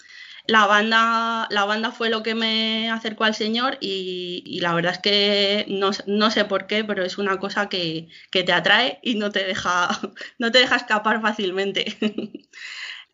la 0.46 0.68
banda, 0.68 1.48
la 1.50 1.66
banda 1.66 1.90
fue 1.92 2.12
lo 2.12 2.22
que 2.22 2.36
me 2.36 2.92
acercó 2.92 3.24
al 3.24 3.34
Señor 3.34 3.80
y, 3.82 4.60
la 4.62 4.76
verdad 4.76 4.92
es 4.92 5.00
que 5.00 5.66
no, 6.06 6.30
sé 6.30 6.46
por 6.46 6.68
qué, 6.68 6.84
pero 6.84 7.04
es 7.04 7.18
una 7.18 7.40
cosa 7.40 7.70
que, 7.70 8.08
que, 8.30 8.44
te 8.44 8.54
atrae 8.54 9.00
y 9.02 9.16
no 9.16 9.32
te 9.32 9.44
deja, 9.46 9.90
no 10.38 10.52
te 10.52 10.60
deja 10.60 10.76
escapar 10.76 11.24
fácilmente. 11.24 11.98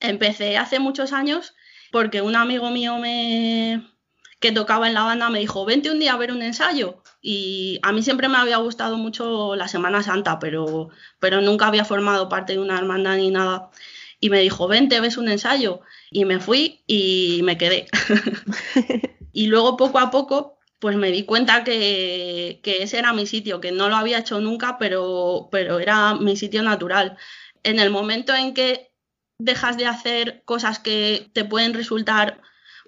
Empecé 0.02 0.58
hace 0.58 0.80
muchos 0.80 1.14
años 1.14 1.56
porque 1.94 2.22
un 2.22 2.36
amigo 2.36 2.72
mío 2.72 2.98
me, 2.98 3.82
que 4.40 4.52
tocaba 4.52 4.88
en 4.88 4.94
la 4.94 5.04
banda 5.04 5.30
me 5.30 5.40
dijo, 5.40 5.66
vente 5.66 5.92
un 5.92 6.00
día 6.00 6.14
a 6.14 6.18
ver 6.18 6.32
un 6.32 6.42
ensayo. 6.42 7.02
Y 7.22 7.80
a 7.84 7.92
mí 7.92 8.02
siempre 8.02 8.30
me 8.30 8.38
había 8.38 8.58
gustado 8.58 8.98
mucho 8.98 9.56
la 9.56 9.68
Semana 9.68 10.02
Santa, 10.02 10.40
pero, 10.40 10.90
pero 11.20 11.42
nunca 11.42 11.68
había 11.68 11.86
formado 11.86 12.30
parte 12.30 12.54
de 12.54 12.60
una 12.60 12.78
hermandad 12.78 13.18
ni 13.18 13.32
nada. 13.32 13.70
Y 14.22 14.30
me 14.30 14.40
dijo, 14.40 14.68
vente, 14.68 15.02
ves 15.02 15.18
un 15.18 15.30
ensayo. 15.30 15.82
Y 16.12 16.26
me 16.26 16.40
fui 16.40 16.84
y 16.88 17.42
me 17.44 17.58
quedé. 17.58 17.88
y 19.34 19.48
luego 19.48 19.76
poco 19.78 20.00
a 20.00 20.10
poco, 20.10 20.58
pues 20.80 20.96
me 20.96 21.12
di 21.12 21.24
cuenta 21.24 21.64
que, 21.66 22.62
que, 22.64 22.84
ese 22.84 23.00
era 23.00 23.12
mi 23.14 23.26
sitio, 23.28 23.60
que 23.60 23.72
no 23.74 23.90
lo 23.90 23.98
había 23.98 24.20
hecho 24.20 24.40
nunca, 24.40 24.78
pero, 24.78 25.50
pero 25.52 25.80
era 25.80 26.16
mi 26.16 26.38
sitio 26.38 26.64
natural. 26.64 27.18
En 27.64 27.80
el 27.80 27.90
momento 27.90 28.34
en 28.34 28.54
que 28.54 28.92
dejas 29.38 29.78
de 29.78 29.86
hacer 29.88 30.44
cosas 30.46 30.80
que 30.80 31.30
te 31.34 31.46
pueden 31.46 31.74
resultar 31.74 32.42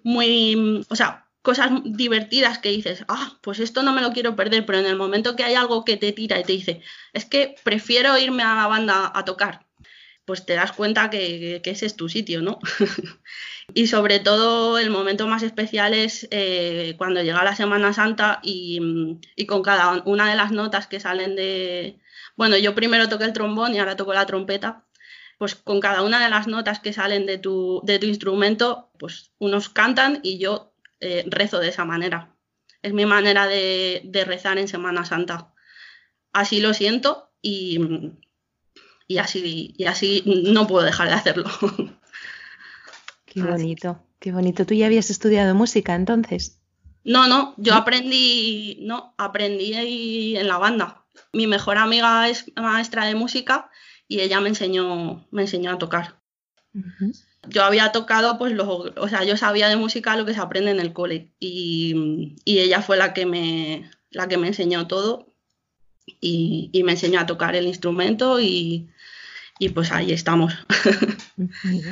muy, 0.04 0.86
o 0.90 0.96
sea, 0.96 1.31
cosas 1.42 1.72
divertidas 1.84 2.60
que 2.60 2.70
dices, 2.70 3.04
ah, 3.08 3.38
pues 3.42 3.60
esto 3.60 3.84
no 3.84 3.94
me 3.94 4.02
lo 4.02 4.12
quiero 4.12 4.36
perder, 4.36 4.66
pero 4.66 4.80
en 4.80 4.86
el 4.86 4.96
momento 4.96 5.36
que 5.36 5.44
hay 5.44 5.56
algo 5.56 5.86
que 5.86 5.98
te 5.98 6.12
tira 6.12 6.40
y 6.40 6.44
te 6.44 6.54
dice, 6.54 6.82
es 7.14 7.26
que 7.26 7.56
prefiero 7.64 8.18
irme 8.18 8.44
a 8.44 8.56
la 8.56 8.68
banda 8.68 9.12
a 9.14 9.26
tocar, 9.26 9.66
pues 10.26 10.46
te 10.46 10.54
das 10.54 10.72
cuenta 10.72 11.10
que, 11.10 11.62
ese 11.64 11.86
es 11.86 11.96
tu 11.96 12.10
sitio, 12.10 12.42
¿no? 12.42 12.60
y 13.74 13.88
sobre 13.88 14.20
todo 14.20 14.78
el 14.78 14.90
momento 14.90 15.28
más 15.28 15.44
especial 15.44 15.94
es 15.94 16.28
eh, 16.32 16.96
cuando 16.98 17.24
llega 17.24 17.44
la 17.44 17.56
Semana 17.56 17.94
Santa 17.94 18.40
y, 18.44 19.18
y, 19.36 19.46
con 19.46 19.64
cada 19.64 20.04
una 20.06 20.30
de 20.30 20.36
las 20.36 20.52
notas 20.52 20.88
que 20.88 21.00
salen 21.00 21.36
de... 21.36 22.00
Bueno, 22.38 22.58
yo 22.58 22.76
primero 22.76 23.10
toqué 23.10 23.26
el 23.26 23.34
trombón 23.34 23.74
y 23.76 23.80
ahora 23.80 23.96
toco 23.96 24.14
la 24.14 24.26
trompeta. 24.26 24.86
Pues 25.38 25.56
con 25.56 25.80
cada 25.80 26.04
una 26.04 26.24
de 26.24 26.30
las 26.30 26.48
notas 26.48 26.80
que 26.80 26.94
salen 26.94 27.26
de 27.26 27.40
tu, 27.40 27.82
de 27.84 27.98
tu 27.98 28.06
instrumento, 28.06 28.92
pues 29.00 29.32
unos 29.40 29.70
cantan 29.70 30.20
y 30.22 30.38
yo 30.38 30.71
eh, 31.02 31.26
rezo 31.28 31.60
de 31.60 31.70
esa 31.70 31.84
manera. 31.84 32.36
Es 32.82 32.94
mi 32.94 33.06
manera 33.06 33.48
de, 33.48 34.24
rezar 34.26 34.58
en 34.58 34.68
Semana 34.68 35.06
Santa. 35.06 35.54
Así 36.34 36.62
lo 36.62 36.74
siento 36.74 37.32
y, 37.42 37.80
y, 39.08 39.18
así, 39.18 39.74
y 39.78 39.86
así 39.86 40.24
no 40.26 40.68
puedo 40.68 40.86
dejar 40.86 41.10
de 41.10 41.16
hacerlo. 41.16 41.50
Qué 43.26 43.42
bonito, 43.44 44.04
qué 44.20 44.34
bonito. 44.34 44.66
¿Tú 44.66 44.74
ya 44.74 44.88
habías 44.88 45.10
estudiado 45.10 45.56
música 45.56 45.96
entonces? 45.96 46.60
No, 47.06 47.30
no, 47.30 47.56
yo 47.56 47.76
aprendí, 47.76 48.80
no, 48.82 49.16
aprendí 49.18 50.36
en 50.36 50.48
la 50.50 50.58
banda. 50.58 51.06
Mi 51.32 51.48
mejor 51.48 51.78
amiga 51.78 52.28
es 52.28 52.52
maestra 52.58 53.06
de 53.06 53.16
música 53.16 53.72
y 54.10 54.20
ella 54.20 54.42
me 54.42 54.50
enseñó, 54.50 55.26
me 55.32 55.44
enseñó 55.44 55.72
a 55.72 55.78
tocar 55.78 56.22
yo 57.48 57.64
había 57.64 57.92
tocado, 57.92 58.38
pues, 58.38 58.54
lo, 58.54 58.68
o 58.68 59.10
sea, 59.10 59.24
yo 59.24 59.38
sabía 59.38 59.68
de 59.68 59.76
música 59.76 60.16
lo 60.16 60.26
que 60.26 60.34
se 60.34 60.40
aprende 60.40 60.72
en 60.72 60.80
el 60.80 60.94
cole 60.94 61.32
y, 61.40 62.36
ella 62.46 62.82
fue 62.82 62.98
la 62.98 63.14
que 63.14 63.26
me, 63.26 63.90
la 64.12 64.28
que 64.28 64.38
me 64.38 64.48
enseñó 64.48 64.88
todo 64.88 65.34
y, 66.20 66.70
me 66.86 66.92
enseñó 66.92 67.20
a 67.20 67.26
tocar 67.26 67.56
el 67.56 67.66
instrumento 67.66 68.40
y, 68.40 68.90
pues 69.74 69.92
ahí 69.92 70.12
estamos. 70.12 70.54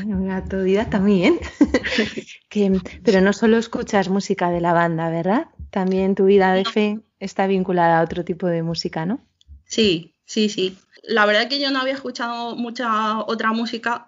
Una 0.05 0.37
autodidacta 0.37 0.97
también. 0.97 1.39
que, 2.49 2.79
pero 3.03 3.21
no 3.21 3.33
solo 3.33 3.57
escuchas 3.57 4.09
música 4.09 4.49
de 4.49 4.61
la 4.61 4.73
banda, 4.73 5.09
¿verdad? 5.09 5.47
También 5.69 6.15
tu 6.15 6.25
vida 6.25 6.53
de 6.53 6.65
fe 6.65 6.99
está 7.19 7.47
vinculada 7.47 7.99
a 7.99 8.03
otro 8.03 8.25
tipo 8.25 8.47
de 8.47 8.63
música, 8.63 9.05
¿no? 9.05 9.19
Sí, 9.65 10.15
sí, 10.25 10.49
sí. 10.49 10.77
La 11.03 11.25
verdad 11.25 11.43
es 11.43 11.49
que 11.49 11.59
yo 11.59 11.71
no 11.71 11.79
había 11.79 11.93
escuchado 11.93 12.55
mucha 12.55 13.19
otra 13.19 13.51
música 13.51 14.07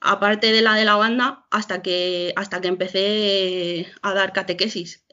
aparte 0.00 0.52
de 0.52 0.62
la 0.62 0.74
de 0.74 0.84
la 0.84 0.96
banda, 0.96 1.46
hasta 1.50 1.82
que, 1.82 2.32
hasta 2.36 2.60
que 2.60 2.68
empecé 2.68 3.92
a 4.02 4.14
dar 4.14 4.32
catequesis. 4.32 5.04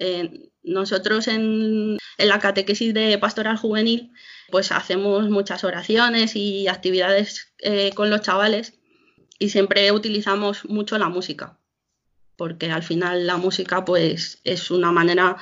nosotros 0.63 1.27
en, 1.27 1.97
la 2.17 2.39
catequesis 2.39 2.93
de 2.93 3.17
pastoral 3.17 3.57
juvenil, 3.57 4.11
pues 4.49 4.71
hacemos 4.71 5.29
muchas 5.29 5.63
oraciones 5.63 6.35
y 6.35 6.67
actividades 6.67 7.53
eh, 7.59 7.91
con 7.93 8.09
los 8.09 8.21
chavales. 8.21 8.73
y 9.39 9.49
siempre 9.49 9.91
utilizamos 9.91 10.65
mucho 10.65 10.97
la 10.97 11.09
música, 11.09 11.59
porque 12.37 12.71
al 12.71 12.83
final 12.83 13.27
la 13.27 13.37
música 13.37 13.85
pues 13.85 14.39
es 14.43 14.71
una 14.71 14.91
manera 14.91 15.37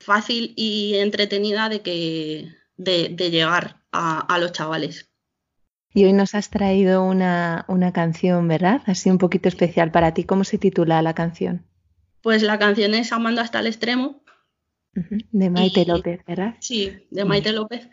fácil 0.00 0.54
y 0.56 0.96
entretenida 0.96 1.68
de, 1.68 1.82
que, 1.82 2.54
de, 2.76 3.30
llegar 3.30 3.82
a, 3.92 4.38
los 4.38 4.52
chavales. 4.52 5.07
Y 5.98 6.04
hoy 6.04 6.12
nos 6.12 6.36
has 6.36 6.48
traído 6.48 7.02
una, 7.02 7.64
una 7.66 7.92
canción, 7.92 8.46
¿verdad? 8.46 8.82
Así 8.86 9.10
un 9.10 9.18
poquito 9.18 9.48
especial 9.48 9.90
para 9.90 10.14
ti. 10.14 10.22
¿Cómo 10.22 10.44
se 10.44 10.56
titula 10.56 11.02
la 11.02 11.12
canción? 11.12 11.66
Pues 12.22 12.44
la 12.44 12.56
canción 12.56 12.94
es 12.94 13.10
Amando 13.10 13.40
hasta 13.40 13.58
el 13.58 13.66
extremo. 13.66 14.22
De 14.92 15.50
Maite 15.50 15.84
López, 15.84 16.20
¿verdad? 16.24 16.54
Sí, 16.60 16.92
de 17.10 17.24
Maite 17.24 17.52
López. 17.52 17.88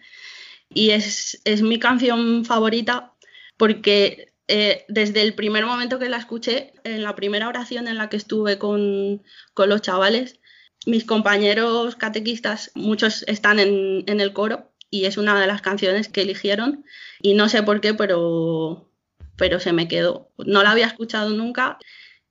Y 0.70 0.92
es, 0.92 1.42
es 1.46 1.64
mi 1.64 1.80
canción 1.80 2.46
favorita 2.46 3.16
porque 3.58 4.36
eh, 4.48 4.86
desde 4.88 5.24
el 5.24 5.34
primer 5.34 5.66
momento 5.66 5.98
que 5.98 6.08
la 6.08 6.18
escuché, 6.18 6.74
en 6.84 7.02
la 7.02 7.16
primera 7.16 7.48
oración 7.48 7.88
en 7.88 7.98
la 7.98 8.10
que 8.10 8.18
estuve 8.18 8.60
con, 8.60 9.24
los 9.58 9.82
chavales, 9.82 10.40
mis 10.86 11.06
compañeros 11.06 11.96
catequistas, 11.96 12.70
muchos 12.76 13.24
están 13.24 13.58
en, 13.58 14.04
el 14.08 14.32
coro 14.32 14.75
y 14.96 15.06
es 15.06 15.18
una 15.18 15.40
de 15.40 15.48
las 15.48 15.62
canciones 15.62 16.08
que 16.08 16.22
eligieron 16.22 16.86
y 17.22 17.34
no 17.34 17.50
sé 17.50 17.64
por 17.64 17.82
qué, 17.82 17.94
pero, 17.94 18.90
pero 19.36 19.60
se 19.60 19.74
me 19.74 19.88
quedó. 19.90 20.32
No 20.38 20.64
la 20.64 20.72
había 20.72 20.88
escuchado 20.88 21.32
nunca 21.32 21.78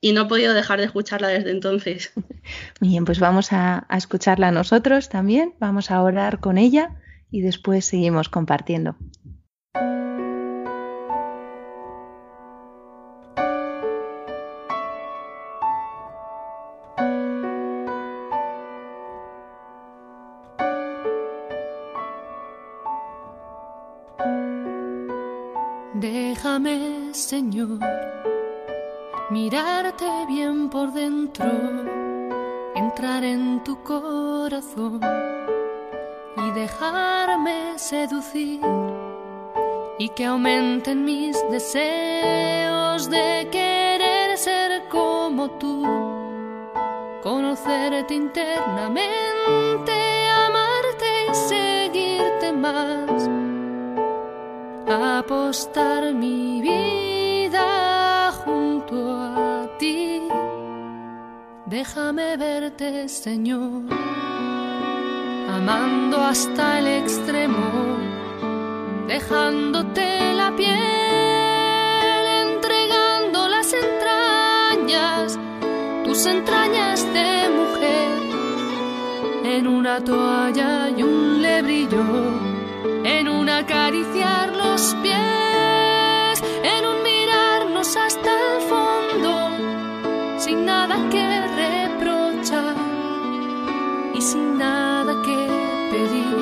y 0.00 0.12
no 0.12 0.22
he 0.22 0.27
podido 0.27 0.55
dejar 0.55 0.79
de 0.79 0.87
escucharla 0.87 1.29
desde 1.29 1.50
entonces. 1.50 2.12
Bien, 2.81 3.05
pues 3.05 3.20
vamos 3.20 3.53
a, 3.53 3.87
a 3.88 3.96
escucharla 3.98 4.50
nosotros 4.50 5.11
también, 5.11 5.55
vamos 5.59 5.90
a 5.90 6.03
orar 6.03 6.40
con 6.40 6.57
ella 6.57 6.96
y 7.31 7.42
después 7.42 7.85
seguimos 7.85 8.31
compartiendo. 8.31 8.96
Señor, 27.35 27.81
mirarte 29.29 30.07
bien 30.29 30.70
por 30.70 30.92
dentro, 30.92 31.51
entrar 32.77 33.25
en 33.25 33.64
tu 33.64 33.83
corazón 33.83 35.01
y 36.37 36.51
dejarme 36.53 37.77
seducir 37.77 38.61
y 39.99 40.09
que 40.11 40.27
aumenten 40.27 41.05
mis 41.05 41.37
deseos 41.51 43.11
de 43.11 43.49
querer 43.51 44.38
ser 44.38 44.88
como 44.88 45.51
tú, 45.59 45.83
conocerte 47.20 48.14
internamente, 48.14 49.97
amarte 50.47 51.35
seguirte 51.49 52.53
más 52.53 53.29
apostar 54.88 56.14
mi 56.14 56.62
vida 56.62 57.13
Déjame 61.75 62.37
verte, 62.37 63.09
Señor, 63.09 63.83
amando 65.53 66.19
hasta 66.19 66.79
el 66.79 66.87
extremo, 66.87 67.99
dejándote 69.09 70.35
la 70.35 70.55
piel, 70.55 70.79
entregando 72.45 73.49
las 73.49 73.73
entrañas, 73.73 75.37
tus 76.05 76.25
entrañas 76.27 77.13
de 77.13 77.49
mujer, 77.59 78.09
en 79.45 79.67
una 79.67 79.99
toalla 79.99 80.91
y 80.97 81.03
un 81.03 81.43
lebrillo 81.43 82.05
en 83.05 83.29
un 83.29 83.49
acariciar 83.49 84.55
los 84.55 84.95
pies, 85.03 86.41
en 86.63 86.87
un 86.87 87.03
mirarnos 87.03 87.97
hasta 87.97 88.31
el 88.31 88.61
fondo, 88.63 90.39
sin 90.39 90.65
nada 90.65 90.97
que 91.11 91.43
sin 94.31 94.59
nada 94.59 95.13
que 95.23 95.39
pedir 95.93 96.37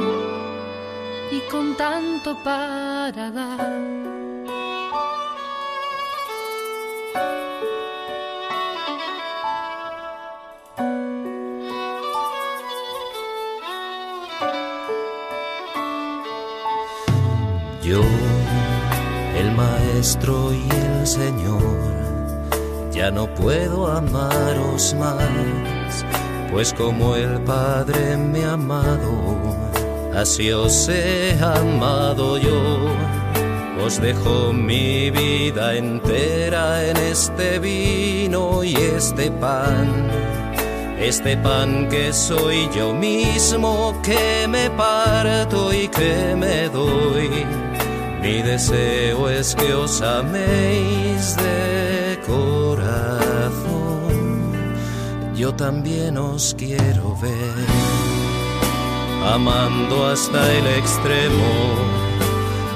y 1.36 1.40
con 1.50 1.74
tanto 1.74 2.36
para 2.44 3.30
dar. 3.30 3.92
Maestro 20.02 20.52
y 20.52 20.68
el 20.68 21.06
Señor, 21.06 21.62
ya 22.90 23.10
no 23.10 23.32
puedo 23.34 23.86
amaros 23.86 24.94
más, 24.98 25.81
pues 26.52 26.72
como 26.74 27.16
el 27.16 27.40
Padre 27.40 28.16
me 28.16 28.44
ha 28.44 28.52
amado, 28.52 29.10
así 30.14 30.52
os 30.52 30.88
he 30.88 31.36
amado 31.40 32.38
yo. 32.38 32.86
Os 33.84 34.00
dejo 34.00 34.52
mi 34.52 35.10
vida 35.10 35.74
entera 35.74 36.84
en 36.84 36.96
este 36.98 37.58
vino 37.58 38.62
y 38.62 38.76
este 38.76 39.30
pan, 39.32 40.08
este 41.00 41.36
pan 41.38 41.88
que 41.88 42.12
soy 42.12 42.68
yo 42.72 42.94
mismo, 42.94 44.00
que 44.04 44.46
me 44.46 44.70
parto 44.70 45.72
y 45.72 45.88
que 45.88 46.36
me 46.36 46.68
doy 46.68 47.44
mi 48.22 48.40
deseo 48.40 49.28
es 49.28 49.52
que 49.56 49.74
os 49.74 50.00
améis 50.00 51.36
de 51.36 52.20
corazón. 52.24 53.21
Yo 55.42 55.52
también 55.52 56.16
os 56.18 56.54
quiero 56.56 57.16
ver, 57.20 57.66
amando 59.34 60.06
hasta 60.06 60.40
el 60.52 60.64
extremo, 60.68 61.50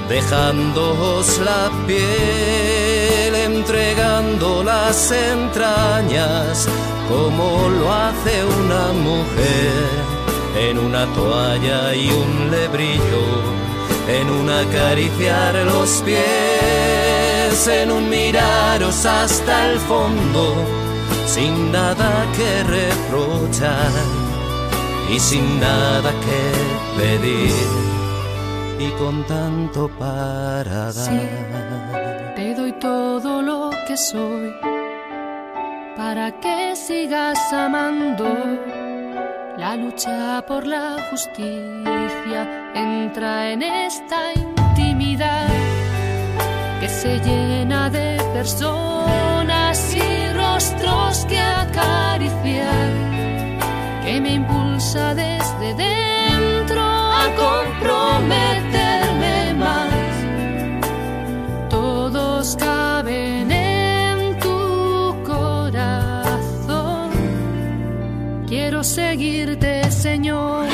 dejándoos 0.09 1.39
la 1.45 1.71
piel, 1.87 3.35
entregando 3.35 4.65
las 4.65 5.13
entrañas, 5.13 6.67
como 7.07 7.69
lo 7.69 7.93
hace 7.93 8.43
una 8.43 8.91
mujer. 8.91 9.87
En 10.59 10.77
una 10.77 11.05
toalla 11.13 11.95
y 11.95 12.09
un 12.09 12.51
lebrillo 12.51 13.67
en 14.09 14.29
un 14.29 14.49
acariciar 14.49 15.55
los 15.65 16.01
pies, 16.05 17.67
en 17.67 17.91
un 17.91 18.09
miraros 18.09 19.05
hasta 19.05 19.71
el 19.71 19.79
fondo, 19.79 20.55
sin 21.27 21.71
nada 21.73 22.25
que 22.37 22.63
reprochar 22.63 23.91
y 25.13 25.19
sin 25.19 25.59
nada 25.59 26.11
que 26.25 26.41
pedir 26.97 27.51
y 28.79 28.89
con 28.91 29.25
tanto 29.25 29.89
para 29.99 30.93
dar. 30.93 32.33
te 32.35 32.55
doy 32.55 32.71
todo 32.73 33.41
lo 33.41 33.71
que 33.87 33.97
soy 33.97 34.53
para 35.97 36.31
que 36.39 36.75
sigas 36.75 37.39
amando 37.51 38.25
la 39.57 39.75
lucha 39.75 40.45
por 40.47 40.65
la 40.65 40.95
justicia 41.09 42.41
entra 42.73 43.51
en 43.51 43.63
esta 43.63 44.33
intimidad 44.33 45.49
que 46.79 46.87
se 46.87 47.19
llena 47.19 47.89
de 47.89 48.17
personas 48.33 49.95
y 49.95 50.26
rostros 50.57 51.25
que 51.25 51.37
acariciar, 51.37 52.89
que 54.03 54.19
me 54.19 54.33
impulsa 54.33 55.13
desde 55.13 55.75
dentro 55.75 56.81
a 56.81 57.29
comprometerme 57.43 59.53
más. 59.53 59.93
Todos 61.69 62.55
caben 62.55 63.37
seguirte, 68.83 69.91
Señor, 69.91 70.67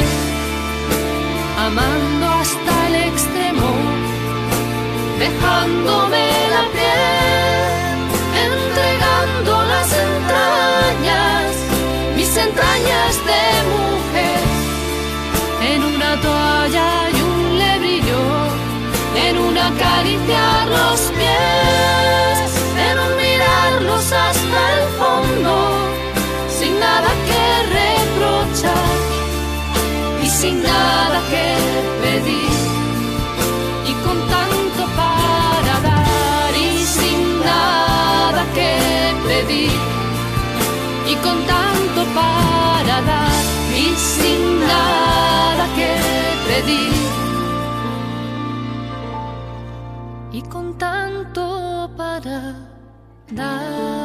amando 1.57 2.25
hasta 2.41 2.87
el 2.87 2.95
extremo, 3.09 3.69
dejándome 5.19 6.25
la 6.53 6.63
piel, 6.73 7.22
En 15.73 15.83
una 15.83 16.19
toalla 16.21 17.09
y 17.09 17.21
un 17.21 17.57
lebrillo, 17.57 18.21
en 19.15 19.37
una 19.37 19.71
caricia 19.77 20.65
los 20.65 20.99
pies, 21.17 22.51
en 22.77 22.99
un 22.99 23.17
mirar 23.17 23.81
los. 23.81 24.42
Pedir. 46.65 46.93
Y 50.31 50.41
con 50.49 50.77
tanto 50.77 51.91
para 51.95 52.55
dar. 53.31 54.03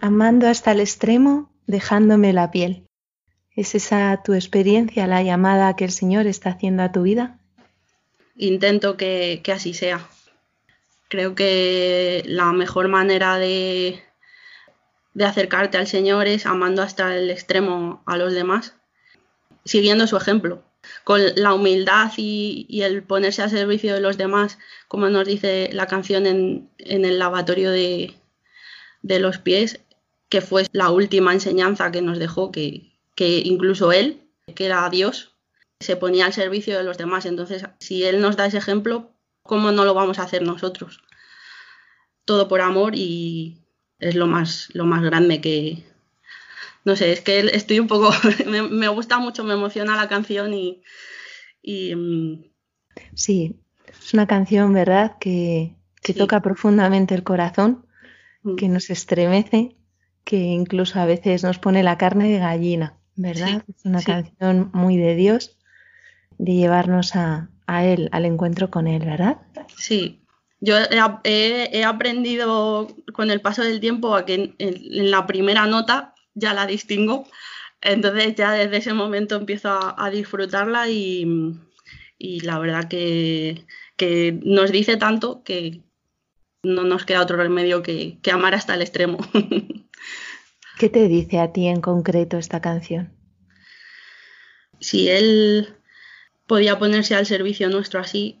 Amando 0.00 0.48
hasta 0.48 0.72
el 0.72 0.80
extremo, 0.80 1.50
dejándome 1.66 2.32
la 2.32 2.50
piel. 2.50 2.86
¿Es 3.54 3.74
esa 3.74 4.22
tu 4.24 4.32
experiencia, 4.32 5.06
la 5.06 5.22
llamada 5.22 5.76
que 5.76 5.84
el 5.84 5.90
Señor 5.90 6.26
está 6.26 6.50
haciendo 6.50 6.82
a 6.82 6.92
tu 6.92 7.02
vida? 7.02 7.38
Intento 8.36 8.96
que, 8.96 9.40
que 9.44 9.52
así 9.52 9.74
sea. 9.74 10.08
Creo 11.08 11.34
que 11.34 12.22
la 12.26 12.52
mejor 12.52 12.88
manera 12.88 13.36
de, 13.36 14.00
de 15.14 15.24
acercarte 15.24 15.78
al 15.78 15.86
Señor 15.86 16.26
es 16.26 16.46
amando 16.46 16.82
hasta 16.82 17.16
el 17.16 17.30
extremo 17.30 18.02
a 18.06 18.16
los 18.16 18.32
demás, 18.32 18.74
siguiendo 19.64 20.06
su 20.06 20.16
ejemplo, 20.16 20.62
con 21.04 21.20
la 21.34 21.54
humildad 21.54 22.12
y, 22.16 22.82
el 22.82 23.02
ponerse 23.02 23.42
al 23.42 23.50
servicio 23.50 23.94
de 23.94 24.00
los 24.00 24.16
demás, 24.16 24.58
como 24.88 25.08
nos 25.08 25.26
dice 25.26 25.70
la 25.72 25.86
canción 25.86 26.26
en, 26.26 26.70
el 26.78 27.18
lavatorio 27.18 27.70
de, 27.70 28.14
los 29.02 29.38
pies, 29.38 29.80
que 30.28 30.40
fue 30.40 30.66
la 30.72 30.90
última 30.90 31.32
enseñanza 31.32 31.90
que 31.90 32.02
nos 32.02 32.18
dejó, 32.18 32.52
que 32.52 32.92
incluso 33.16 33.92
él, 33.92 34.22
que 34.54 34.66
era 34.66 34.88
Dios, 34.90 35.34
se 35.80 35.96
ponía 35.96 36.26
al 36.26 36.32
servicio 36.32 36.76
de 36.76 36.84
los 36.84 36.98
demás. 36.98 37.26
Entonces, 37.26 37.64
si 37.80 38.04
él 38.04 38.20
nos 38.20 38.36
da 38.36 38.46
ese 38.46 38.58
ejemplo, 38.58 39.10
¿cómo 39.42 39.72
no 39.72 39.84
lo 39.84 39.94
vamos 39.94 40.18
a 40.18 40.24
hacer 40.24 40.42
nosotros? 40.42 41.02
Todo 42.24 42.48
por 42.48 42.60
amor 42.60 42.94
y 42.94 43.59
es 44.00 44.14
lo 44.14 44.26
más, 44.26 44.68
lo 44.74 44.84
más 44.84 45.02
grande 45.02 45.40
que... 45.40 45.84
No 46.84 46.96
sé, 46.96 47.12
es 47.12 47.20
que 47.20 47.40
estoy 47.40 47.78
un 47.78 47.86
poco... 47.88 48.10
me, 48.46 48.62
me 48.62 48.88
gusta 48.88 49.18
mucho, 49.18 49.44
me 49.44 49.54
emociona 49.54 49.96
la 49.96 50.08
canción 50.08 50.52
y... 50.54 50.82
y 51.62 51.94
mm, 51.94 52.44
Sí, 53.14 53.56
es 53.88 54.14
una 54.14 54.26
canción, 54.26 54.72
¿verdad?, 54.72 55.16
que, 55.20 55.74
que 56.02 56.12
Sí. 56.12 56.18
toca 56.18 56.40
profundamente 56.40 57.14
el 57.14 57.22
corazón, 57.22 57.86
mm, 58.42 58.56
que 58.56 58.68
nos 58.68 58.90
estremece, 58.90 59.76
que 60.24 60.36
incluso 60.36 60.98
a 61.00 61.06
veces 61.06 61.44
nos 61.44 61.58
pone 61.58 61.82
la 61.82 61.98
carne 61.98 62.30
de 62.30 62.38
gallina, 62.38 62.98
¿verdad? 63.16 63.62
Sí, 63.66 63.72
Es 63.76 63.84
una 63.84 64.00
sí. 64.00 64.06
canción 64.06 64.70
muy 64.72 64.96
de 64.96 65.14
Dios, 65.14 65.58
de 66.38 66.54
llevarnos 66.54 67.16
a, 67.16 67.50
a 67.66 67.84
Él, 67.84 68.08
al 68.12 68.24
encuentro 68.24 68.70
con 68.70 68.86
Él, 68.86 69.04
¿verdad? 69.04 69.38
Sí, 69.76 70.19
yo 70.60 70.76
he, 70.78 70.98
ap- 70.98 71.26
he- 71.26 71.70
he 71.72 71.84
aprendido 71.84 72.88
con 73.12 73.30
el 73.30 73.40
paso 73.40 73.62
del 73.62 73.80
tiempo 73.80 74.14
a 74.14 74.24
que 74.26 74.34
en, 74.34 74.54
en- 74.58 74.76
en 75.00 75.10
la 75.10 75.26
primera 75.26 75.66
nota 75.66 76.14
ya 76.34 76.54
la 76.54 76.66
distingo, 76.66 77.26
entonces 77.80 78.34
ya 78.36 78.52
desde 78.52 78.76
ese 78.78 78.92
momento 78.94 79.36
empiezo 79.36 79.70
a, 79.70 79.94
a 79.98 80.10
disfrutarla 80.10 80.88
y, 80.88 81.26
y 82.18 82.40
la 82.40 82.58
verdad 82.58 82.88
que, 82.88 83.64
que 83.96 84.38
nos 84.44 84.70
dice 84.70 84.96
tanto 84.96 85.42
que 85.44 85.80
no 86.62 86.84
nos 86.84 87.04
queda 87.06 87.22
otro 87.22 87.36
remedio 87.38 87.82
que, 87.82 88.18
que 88.22 88.30
amar 88.30 88.54
hasta 88.54 88.74
el 88.74 88.82
extremo. 88.82 89.18
¿Qué 90.78 90.88
te 90.88 91.08
dice 91.08 91.38
a 91.38 91.52
ti 91.52 91.66
en 91.66 91.80
concreto 91.80 92.36
esta 92.38 92.60
canción? 92.60 93.12
si 94.82 95.10
él 95.10 95.74
podía 96.46 96.78
ponerse 96.78 97.14
al 97.14 97.26
servicio 97.26 97.68
nuestro 97.68 98.00
así, 98.00 98.39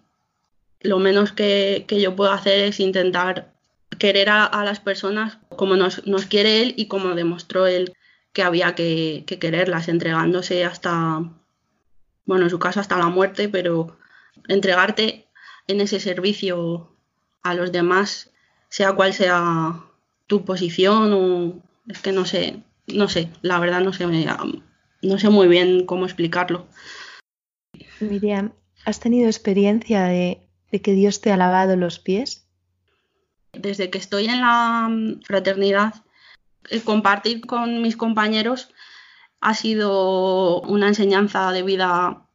lo 0.80 0.98
menos 0.98 1.32
que, 1.32 1.84
que 1.86 2.00
yo 2.00 2.16
puedo 2.16 2.32
hacer 2.32 2.60
es 2.60 2.80
intentar 2.80 3.52
querer 3.98 4.30
a, 4.30 4.44
a 4.44 4.64
las 4.64 4.80
personas 4.80 5.38
como 5.56 5.76
nos, 5.76 6.06
nos 6.06 6.26
quiere 6.26 6.62
él 6.62 6.74
y 6.76 6.86
como 6.86 7.14
demostró 7.14 7.66
él 7.66 7.92
que 8.32 8.42
había 8.42 8.74
que, 8.74 9.24
que 9.26 9.38
quererlas, 9.38 9.88
entregándose 9.88 10.64
hasta, 10.64 11.22
bueno, 12.24 12.44
en 12.44 12.50
su 12.50 12.58
caso 12.58 12.80
hasta 12.80 12.96
la 12.96 13.08
muerte, 13.08 13.48
pero 13.48 13.98
entregarte 14.48 15.26
en 15.66 15.80
ese 15.80 16.00
servicio 16.00 16.94
a 17.42 17.54
los 17.54 17.72
demás, 17.72 18.30
sea 18.68 18.92
cual 18.92 19.12
sea 19.12 19.84
tu 20.26 20.44
posición 20.44 21.12
o 21.12 21.62
es 21.88 22.00
que 22.00 22.12
no 22.12 22.24
sé, 22.24 22.62
no 22.86 23.08
sé, 23.08 23.30
la 23.42 23.58
verdad 23.58 23.80
no 23.80 23.92
sé, 23.92 24.06
no 25.02 25.18
sé 25.18 25.28
muy 25.28 25.48
bien 25.48 25.86
cómo 25.86 26.04
explicarlo. 26.04 26.66
Miriam, 28.00 28.52
¿has 28.84 29.00
tenido 29.00 29.26
experiencia 29.26 30.04
de, 30.04 30.40
de 30.70 30.80
que 30.80 30.92
Dios 30.92 31.20
te 31.20 31.32
ha 31.32 31.36
lavado 31.36 31.76
los 31.76 31.98
pies? 31.98 32.46
Desde 33.52 33.90
que 33.90 33.98
estoy 33.98 34.26
en 34.26 34.40
la 34.40 34.88
mm, 34.88 35.22
fraternidad, 35.22 35.94
el 36.68 36.82
compartir 36.82 37.46
con 37.46 37.82
mis 37.82 37.96
compañeros 37.96 38.72
ha 39.40 39.54
sido 39.54 40.60
una 40.62 40.88
enseñanza 40.88 41.50
de 41.52 41.62
vida 41.62 42.26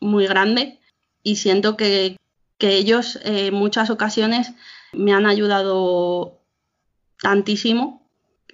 muy 0.00 0.26
grande 0.26 0.80
y 1.22 1.36
siento 1.36 1.76
que, 1.76 2.16
que 2.58 2.76
ellos 2.76 3.16
eh, 3.24 3.48
en 3.48 3.54
muchas 3.54 3.90
ocasiones 3.90 4.52
me 4.92 5.12
han 5.12 5.26
ayudado 5.26 6.40
tantísimo. 7.20 8.08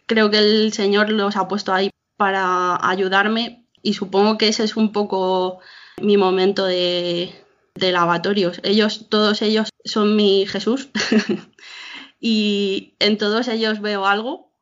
Creo 0.07 0.31
que 0.31 0.39
el 0.39 0.73
Señor 0.73 1.11
los 1.11 1.37
ha 1.37 1.49
puesto 1.49 1.73
ahí 1.73 1.91
para 2.17 2.79
ayudarme 2.87 3.67
y 3.83 3.95
supongo 3.95 4.37
que 4.37 4.49
ese 4.49 4.65
es 4.65 4.77
un 4.77 4.93
poco 4.93 5.61
mi 6.01 6.17
momento 6.17 6.67
de, 6.67 7.40
de 7.81 7.93
lavatorios. 7.93 8.61
Ellos, 8.65 9.09
todos 9.09 9.43
ellos 9.43 9.71
son 9.85 10.17
mi 10.17 10.47
Jesús 10.47 10.91
y 12.21 12.95
en 12.99 13.19
todos 13.19 13.49
ellos 13.49 13.81
veo 13.81 14.07
algo 14.07 14.53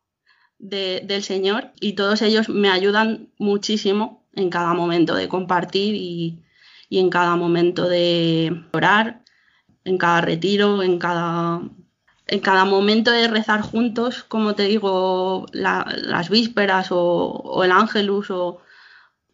de- 0.58 1.02
del 1.06 1.22
Señor 1.22 1.72
y 1.80 1.94
todos 1.94 2.22
ellos 2.22 2.48
me 2.48 2.70
ayudan 2.70 3.30
muchísimo 3.38 4.24
en 4.34 4.50
cada 4.50 4.74
momento 4.74 5.14
de 5.14 5.28
compartir 5.28 5.94
y, 5.94 6.42
y 6.88 6.98
en 7.00 7.10
cada 7.10 7.36
momento 7.36 7.88
de 7.88 8.64
orar, 8.72 9.22
en 9.84 9.98
cada 9.98 10.20
retiro, 10.20 10.82
en 10.82 10.98
cada, 10.98 11.62
en 12.26 12.40
cada 12.40 12.64
momento 12.64 13.10
de 13.10 13.28
rezar 13.28 13.62
juntos, 13.62 14.24
como 14.24 14.54
te 14.54 14.64
digo, 14.64 15.46
la- 15.52 15.86
las 15.96 16.30
vísperas 16.30 16.88
o, 16.90 17.62
el 17.64 17.72
ángelus 17.72 18.30
o 18.30 18.60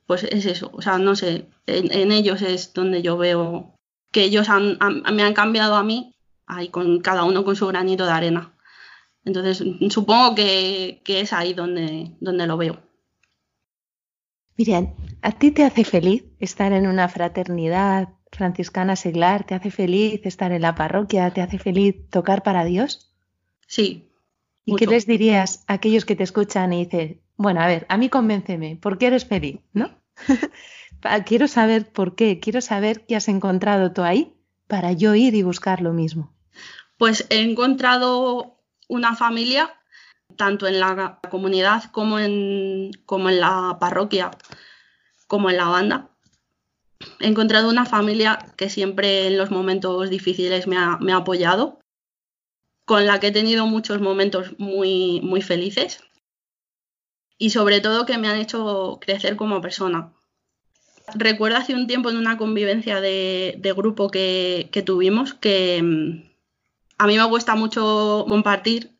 pues 0.07 0.25
es 0.25 0.47
eso, 0.47 0.71
o 0.75 0.83
sea, 0.83 0.99
no 0.99 1.17
sé, 1.17 1.49
en 1.67 2.13
ellos 2.13 2.43
es 2.43 2.75
donde 2.75 3.03
yo 3.03 3.17
veo 3.17 3.74
que 4.15 4.23
ellos 4.23 4.49
han- 4.49 4.77
han- 4.81 5.03
me 5.15 5.23
han 5.25 5.35
cambiado 5.35 5.75
a 5.75 5.83
mí, 5.83 6.15
ahí 6.47 6.69
con 6.69 7.01
cada 7.01 7.25
uno 7.25 7.45
con 7.45 7.57
su 7.57 7.67
granito 7.67 8.07
de 8.07 8.13
arena. 8.13 8.55
Entonces, 9.25 9.63
supongo 9.91 10.35
que, 10.35 11.03
que 11.05 11.21
es 11.21 11.33
ahí 11.33 11.53
donde, 11.53 12.17
donde 12.21 12.47
lo 12.47 12.57
veo. 12.57 12.81
Miriam, 14.57 14.95
¿a 15.23 15.33
ti 15.33 15.51
te 15.51 15.65
hace 15.65 15.85
feliz 15.85 16.25
estar 16.39 16.73
en 16.73 16.87
una 16.87 17.09
fraternidad 17.09 18.11
franciscana 18.31 18.95
seglar? 18.95 19.45
¿Te 19.45 19.55
hace 19.55 19.71
feliz 19.71 20.21
estar 20.25 20.53
en 20.53 20.63
la 20.63 20.75
parroquia? 20.77 21.33
¿Te 21.33 21.41
hace 21.43 21.59
feliz 21.59 22.09
tocar 22.11 22.43
para 22.43 22.65
Dios? 22.65 23.13
Sí. 23.67 24.09
¿Y 24.65 24.77
qué 24.77 24.87
les 24.87 25.07
dirías 25.07 25.65
a 25.67 25.75
aquellos 25.75 26.05
que 26.05 26.15
te 26.17 26.23
escuchan 26.23 26.73
y 26.73 26.85
dicen, 26.85 27.21
bueno, 27.37 27.61
a 27.61 27.67
ver, 27.67 27.85
a 27.89 27.97
mí 27.97 28.09
convénceme, 28.09 28.77
¿por 28.77 28.97
qué 28.97 29.09
eres 29.09 29.25
feliz? 29.25 29.59
¿No? 29.73 29.91
Quiero 31.27 31.49
saber 31.49 31.93
por 31.93 32.15
qué, 32.15 32.41
quiero 32.41 32.61
saber 32.61 33.05
qué 33.07 33.17
has 33.17 33.29
encontrado 33.29 33.93
tú 33.93 34.03
ahí 34.03 34.35
para 34.67 34.93
yo 34.93 35.15
ir 35.15 35.35
y 35.35 35.43
buscar 35.43 35.81
lo 35.81 35.93
mismo. 35.93 36.33
Pues 36.99 37.27
he 37.31 37.41
encontrado 37.41 38.57
una 38.89 39.15
familia, 39.15 39.75
tanto 40.37 40.67
en 40.67 40.81
la 40.81 41.19
comunidad 41.31 41.85
como 41.93 42.19
en, 42.19 42.93
como 43.05 43.29
en 43.29 43.41
la 43.41 43.77
parroquia, 43.81 44.31
como 45.27 45.51
en 45.51 45.57
la 45.59 45.69
banda. 45.69 46.11
He 47.21 47.27
encontrado 47.27 47.69
una 47.69 47.85
familia 47.85 48.39
que 48.57 48.71
siempre 48.71 49.27
en 49.27 49.37
los 49.37 49.51
momentos 49.51 50.09
difíciles 50.09 50.67
me 50.67 50.79
ha, 50.79 50.97
me 50.99 51.13
ha 51.13 51.17
apoyado, 51.17 51.81
con 52.87 53.07
la 53.07 53.21
que 53.21 53.29
he 53.29 53.33
tenido 53.33 53.67
muchos 53.67 54.01
momentos 54.01 54.59
muy, 54.59 55.21
muy 55.23 55.43
felices 55.43 56.01
y 57.39 57.51
sobre 57.51 57.81
todo 57.81 58.07
que 58.07 58.19
me 58.19 58.29
han 58.29 58.39
hecho 58.39 58.99
crecer 59.01 59.37
como 59.37 59.61
persona. 59.61 60.13
Recuerdo 61.15 61.59
hace 61.59 61.75
un 61.75 61.87
tiempo 61.87 62.09
en 62.09 62.17
una 62.17 62.39
convivencia 62.39 63.01
de, 63.01 63.75
grupo 63.77 64.11
que, 64.11 64.71
tuvimos 64.87 65.35
que 65.35 65.83
mm, 65.83 66.23
a 66.99 67.07
mí 67.07 67.19
me 67.19 67.29
cuesta 67.29 67.55
mucho 67.55 68.25
compartir 68.29 68.91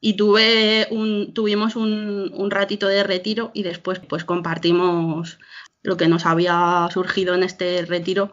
y 0.00 0.14
tuvimos 0.14 1.76
un 1.76 2.50
ratito 2.50 2.88
de 2.88 3.02
retiro 3.02 3.50
y 3.52 3.62
después 3.62 4.00
pues 4.00 4.24
compartimos 4.24 5.38
lo 5.82 5.96
que 5.96 6.08
nos 6.08 6.26
había 6.26 6.88
surgido 6.92 7.34
en 7.34 7.42
este 7.42 7.84
retiro. 7.84 8.32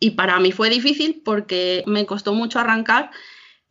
Y 0.00 0.10
para 0.10 0.38
mí 0.38 0.52
fue 0.52 0.70
difícil 0.70 1.22
porque 1.24 1.82
me 1.86 2.06
costó 2.06 2.34
mucho 2.34 2.60
arrancar 2.60 3.10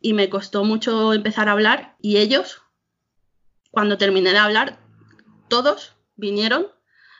y 0.00 0.12
me 0.12 0.28
costó 0.28 0.64
mucho 0.64 1.12
empezar 1.14 1.48
a 1.48 1.52
hablar 1.52 1.96
y 2.00 2.18
ellos 2.18 2.62
cuando 3.70 3.98
terminé 3.98 4.30
de 4.30 4.38
hablar 4.38 4.78
todos 5.48 5.94
vinieron 6.16 6.66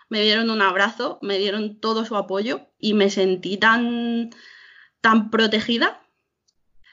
me 0.08 0.22
dieron 0.22 0.50
un 0.50 0.62
abrazo, 0.62 1.18
me 1.22 1.38
dieron 1.38 1.80
todo 1.80 2.04
su 2.04 2.16
apoyo 2.16 2.68
y 2.78 2.94
me 2.94 3.10
sentí 3.10 3.56
tan 3.56 4.30
tan 5.00 5.30
protegida 5.30 6.00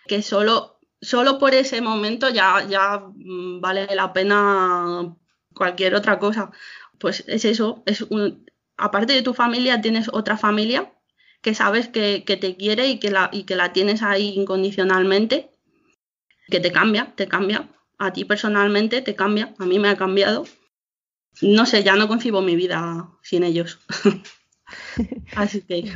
que 0.08 0.22
solo, 0.22 0.80
solo 1.02 1.40
por 1.40 1.54
ese 1.54 1.82
momento 1.82 2.30
ya, 2.30 2.66
ya 2.68 3.00
mm, 3.00 3.62
vale 3.62 3.88
la 3.96 4.14
pena 4.14 5.16
cualquier 5.54 5.96
otra 5.96 6.20
cosa. 6.20 6.52
Pues 7.00 7.24
es 7.28 7.46
eso, 7.46 7.84
es 7.86 8.02
un, 8.04 8.46
aparte 8.78 9.14
de 9.14 9.22
tu 9.22 9.34
familia, 9.34 9.82
tienes 9.82 10.10
otra 10.12 10.38
familia 10.38 10.94
que 11.42 11.54
sabes 11.54 11.88
que, 11.90 12.24
que 12.26 12.38
te 12.38 12.56
quiere 12.58 12.88
y 12.88 13.00
que, 13.00 13.12
la, 13.12 13.30
y 13.32 13.44
que 13.44 13.56
la 13.56 13.74
tienes 13.74 14.02
ahí 14.02 14.34
incondicionalmente, 14.36 15.52
que 16.48 16.60
te 16.60 16.72
cambia, 16.72 17.14
te 17.16 17.28
cambia. 17.28 17.70
A 17.98 18.12
ti 18.12 18.26
personalmente 18.26 19.02
te 19.02 19.16
cambia, 19.16 19.54
a 19.58 19.66
mí 19.66 19.80
me 19.80 19.90
ha 19.90 19.96
cambiado. 19.96 20.46
No 21.42 21.66
sé, 21.66 21.84
ya 21.84 21.96
no 21.96 22.08
concibo 22.08 22.42
mi 22.42 22.56
vida 22.56 23.10
sin 23.22 23.44
ellos. 23.44 23.80
Así 25.36 25.62
que. 25.62 25.92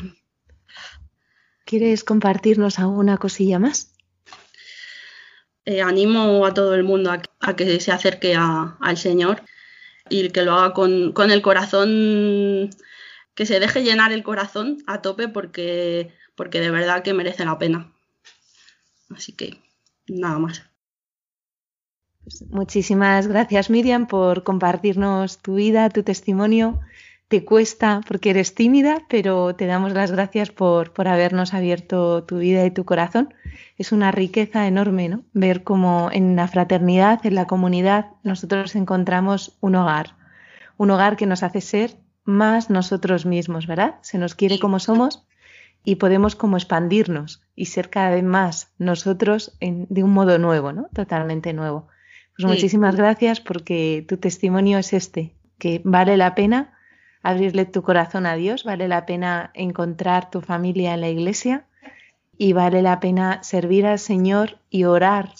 ¿Quieres 1.65 2.03
compartirnos 2.03 2.79
alguna 2.79 3.17
cosilla 3.17 3.59
más? 3.59 3.93
Eh, 5.65 5.81
animo 5.81 6.45
a 6.45 6.53
todo 6.53 6.73
el 6.73 6.83
mundo 6.83 7.11
a, 7.11 7.21
a 7.41 7.55
que 7.55 7.79
se 7.79 7.91
acerque 7.91 8.35
a- 8.35 8.77
al 8.81 8.97
Señor 8.97 9.43
y 10.09 10.29
que 10.29 10.41
lo 10.43 10.53
haga 10.53 10.73
con, 10.73 11.11
con 11.13 11.29
el 11.31 11.41
corazón, 11.43 12.69
que 13.35 13.45
se 13.45 13.59
deje 13.59 13.83
llenar 13.83 14.11
el 14.11 14.23
corazón 14.23 14.79
a 14.87 15.01
tope 15.01 15.27
porque, 15.27 16.11
porque 16.35 16.59
de 16.59 16.71
verdad 16.71 17.03
que 17.03 17.13
merece 17.13 17.45
la 17.45 17.59
pena. 17.59 17.93
Así 19.09 19.33
que 19.33 19.59
nada 20.07 20.39
más. 20.39 20.63
Muchísimas 22.49 23.27
gracias 23.27 23.69
Miriam 23.69 24.05
por 24.07 24.43
compartirnos 24.43 25.39
tu 25.39 25.55
vida, 25.55 25.89
tu 25.89 26.03
testimonio. 26.03 26.79
Te 27.27 27.45
cuesta 27.45 28.01
porque 28.07 28.31
eres 28.31 28.55
tímida, 28.55 29.03
pero 29.07 29.55
te 29.55 29.65
damos 29.67 29.93
las 29.93 30.11
gracias 30.11 30.49
por, 30.51 30.93
por 30.93 31.07
habernos 31.07 31.53
abierto 31.53 32.23
tu 32.23 32.39
vida 32.39 32.65
y 32.65 32.71
tu 32.71 32.85
corazón. 32.85 33.33
Es 33.77 33.91
una 33.91 34.11
riqueza 34.11 34.67
enorme, 34.67 35.09
¿no? 35.09 35.23
Ver 35.33 35.63
cómo 35.63 36.09
en 36.11 36.35
la 36.35 36.47
fraternidad, 36.47 37.23
en 37.25 37.35
la 37.35 37.45
comunidad, 37.45 38.07
nosotros 38.23 38.75
encontramos 38.75 39.57
un 39.61 39.75
hogar. 39.75 40.15
Un 40.77 40.91
hogar 40.91 41.17
que 41.17 41.25
nos 41.27 41.43
hace 41.43 41.61
ser 41.61 41.97
más 42.23 42.69
nosotros 42.69 43.25
mismos, 43.25 43.67
¿verdad? 43.67 43.95
Se 44.01 44.17
nos 44.17 44.33
quiere 44.35 44.59
como 44.59 44.79
somos 44.79 45.25
y 45.83 45.95
podemos 45.95 46.35
como 46.35 46.57
expandirnos 46.57 47.41
y 47.55 47.65
ser 47.65 47.89
cada 47.89 48.09
vez 48.11 48.23
más 48.23 48.73
nosotros 48.77 49.55
en- 49.59 49.85
de 49.89 50.03
un 50.03 50.11
modo 50.11 50.37
nuevo, 50.39 50.73
¿no? 50.73 50.87
Totalmente 50.93 51.53
nuevo. 51.53 51.87
Pues 52.39 52.47
Sí. 52.47 52.55
muchísimas 52.55 52.95
gracias 52.95 53.41
porque 53.41 54.05
tu 54.07 54.15
testimonio 54.15 54.77
es 54.77 54.93
este, 54.93 55.35
que 55.57 55.81
vale 55.83 56.15
la 56.15 56.35
pena 56.35 56.73
abrirle 57.21 57.65
tu 57.65 57.81
corazón 57.83 58.25
a 58.25 58.35
Dios, 58.35 58.63
vale 58.63 58.87
la 58.87 59.05
pena 59.05 59.51
encontrar 59.53 60.29
tu 60.29 60.39
familia 60.39 60.93
en 60.93 61.01
la 61.01 61.09
iglesia 61.09 61.65
y 62.37 62.53
vale 62.53 62.81
la 62.81 63.01
pena 63.01 63.43
servir 63.43 63.85
al 63.85 63.99
Señor 63.99 64.59
y 64.69 64.85
orar 64.85 65.33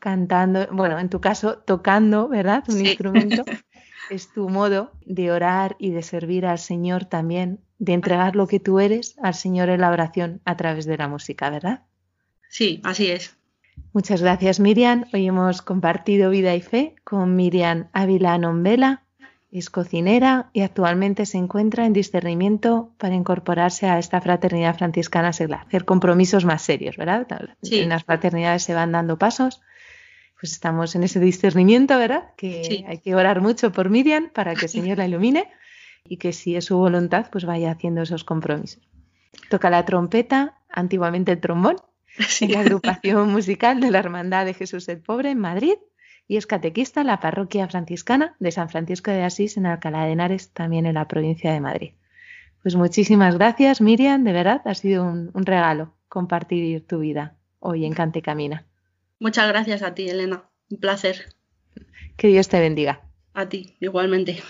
cantando, 0.00 0.66
bueno, 0.72 0.98
en 0.98 1.08
tu 1.08 1.20
caso 1.20 1.58
tocando, 1.58 2.26
¿verdad? 2.28 2.64
Un 2.66 2.78
Sí. 2.78 2.86
instrumento. 2.86 3.44
Es 4.10 4.32
tu 4.32 4.48
modo 4.48 4.90
de 5.06 5.30
orar 5.30 5.76
y 5.78 5.92
de 5.92 6.02
servir 6.02 6.44
al 6.44 6.58
Señor 6.58 7.04
también, 7.04 7.60
de 7.78 7.92
entregar 7.92 8.34
lo 8.34 8.48
que 8.48 8.58
tú 8.58 8.80
eres 8.80 9.14
al 9.22 9.34
Señor 9.34 9.68
en 9.68 9.82
la 9.82 9.90
oración 9.90 10.40
a 10.44 10.56
través 10.56 10.84
de 10.84 10.96
la 10.98 11.06
música, 11.06 11.48
¿verdad? 11.48 11.84
Sí, 12.48 12.80
así 12.82 13.06
es. 13.06 13.36
Muchas 13.92 14.22
gracias, 14.22 14.60
Miriam. 14.60 15.04
Hoy 15.12 15.26
hemos 15.26 15.62
compartido 15.62 16.30
vida 16.30 16.54
y 16.54 16.60
fe 16.60 16.94
con 17.04 17.34
Miriam 17.36 17.88
Ávila 17.92 18.38
Nombela. 18.38 19.02
Es 19.50 19.68
cocinera 19.68 20.48
y 20.52 20.60
actualmente 20.60 21.26
se 21.26 21.36
encuentra 21.36 21.84
en 21.84 21.92
discernimiento 21.92 22.92
para 22.98 23.16
incorporarse 23.16 23.88
a 23.88 23.98
esta 23.98 24.20
fraternidad 24.20 24.76
franciscana 24.78 25.32
seglar, 25.32 25.62
hacer 25.66 25.84
compromisos 25.84 26.44
más 26.44 26.62
serios, 26.62 26.96
¿verdad? 26.96 27.26
Sí. 27.62 27.80
En 27.80 27.88
las 27.88 28.04
fraternidades 28.04 28.62
se 28.62 28.74
van 28.74 28.92
dando 28.92 29.18
pasos. 29.18 29.60
Pues 30.38 30.52
estamos 30.52 30.94
en 30.94 31.02
ese 31.02 31.18
discernimiento, 31.18 31.98
¿verdad? 31.98 32.30
Que 32.36 32.62
Sí. 32.64 32.84
hay 32.86 32.98
que 32.98 33.14
orar 33.16 33.40
mucho 33.40 33.72
por 33.72 33.90
Miriam 33.90 34.30
para 34.32 34.54
que 34.54 34.66
el 34.66 34.70
Señor 34.70 34.98
la 34.98 35.06
ilumine 35.06 35.48
y 36.04 36.16
que 36.16 36.32
si 36.32 36.54
es 36.54 36.66
su 36.66 36.78
voluntad, 36.78 37.26
pues 37.32 37.44
vaya 37.44 37.72
haciendo 37.72 38.02
esos 38.02 38.22
compromisos. 38.22 38.82
Toca 39.48 39.68
la 39.68 39.84
trompeta, 39.84 40.54
antiguamente 40.70 41.32
el 41.32 41.40
trombón, 41.40 41.76
Sí. 42.28 42.46
en 42.46 42.52
la 42.52 42.60
agrupación 42.60 43.30
musical 43.30 43.80
de 43.80 43.90
la 43.90 43.98
Hermandad 43.98 44.44
de 44.44 44.54
Jesús 44.54 44.88
el 44.88 45.00
Pobre 45.00 45.30
en 45.30 45.38
Madrid 45.38 45.74
y 46.28 46.36
es 46.36 46.46
catequista 46.46 47.00
en 47.00 47.08
la 47.08 47.20
parroquia 47.20 47.66
franciscana 47.68 48.36
de 48.38 48.52
San 48.52 48.68
Francisco 48.68 49.10
de 49.10 49.22
Asís 49.22 49.56
en 49.56 49.66
Alcalá 49.66 50.04
de 50.04 50.12
Henares, 50.12 50.52
también 50.52 50.86
en 50.86 50.94
la 50.94 51.08
provincia 51.08 51.52
de 51.52 51.60
Madrid. 51.60 51.92
Pues 52.62 52.76
muchísimas 52.76 53.36
gracias, 53.36 53.80
Miriam, 53.80 54.22
de 54.22 54.32
verdad, 54.32 54.60
ha 54.64 54.74
sido 54.74 55.04
un, 55.04 55.30
un 55.32 55.46
regalo 55.46 55.94
compartir 56.08 56.86
tu 56.86 56.98
vida 56.98 57.36
hoy 57.58 57.84
en 57.84 57.94
Cante 57.94 58.22
Camina. 58.22 58.66
Muchas 59.18 59.48
gracias 59.48 59.82
a 59.82 59.94
ti, 59.94 60.08
Elena. 60.08 60.44
Un 60.70 60.78
placer. 60.78 61.34
Que 62.16 62.28
Dios 62.28 62.48
te 62.48 62.60
bendiga. 62.60 63.00
A 63.34 63.48
ti, 63.48 63.76
igualmente. 63.80 64.42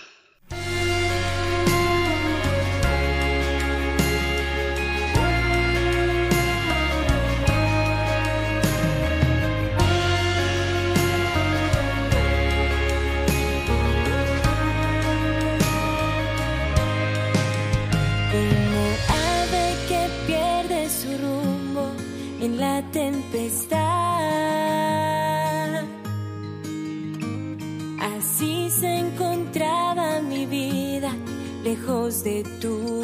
tú 32.43 33.00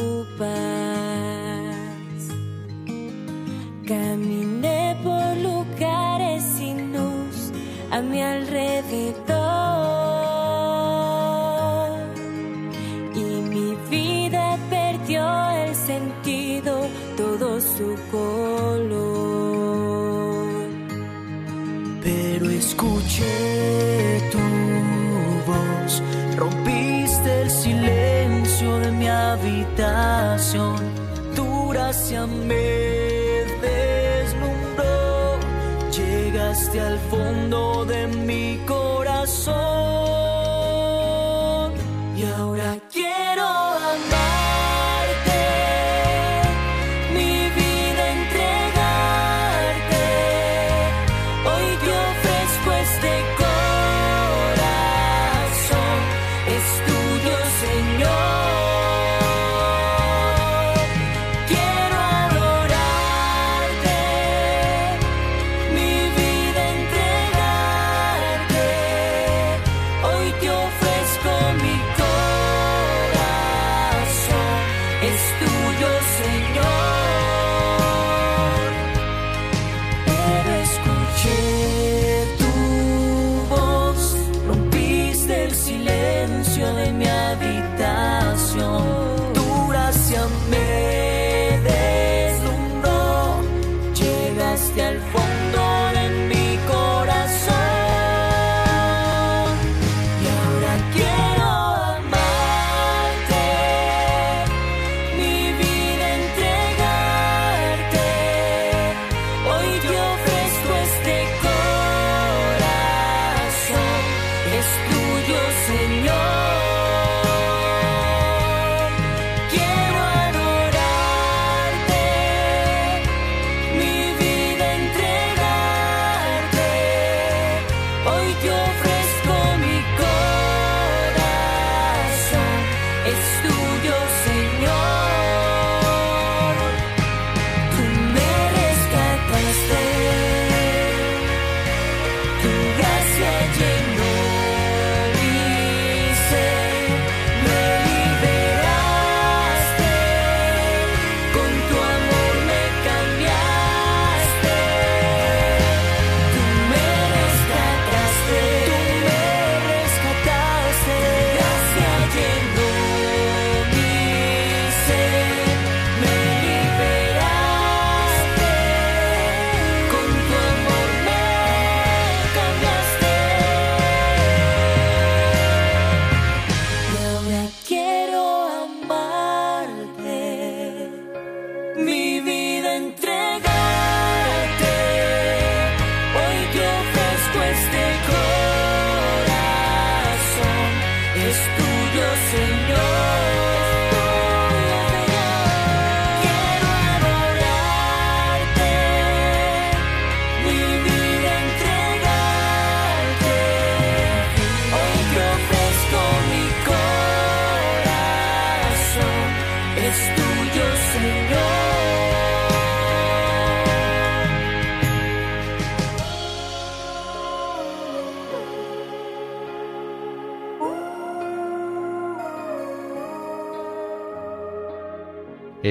es 75.06 75.22
tuyo, 75.38 75.88
Señor. 76.18 77.05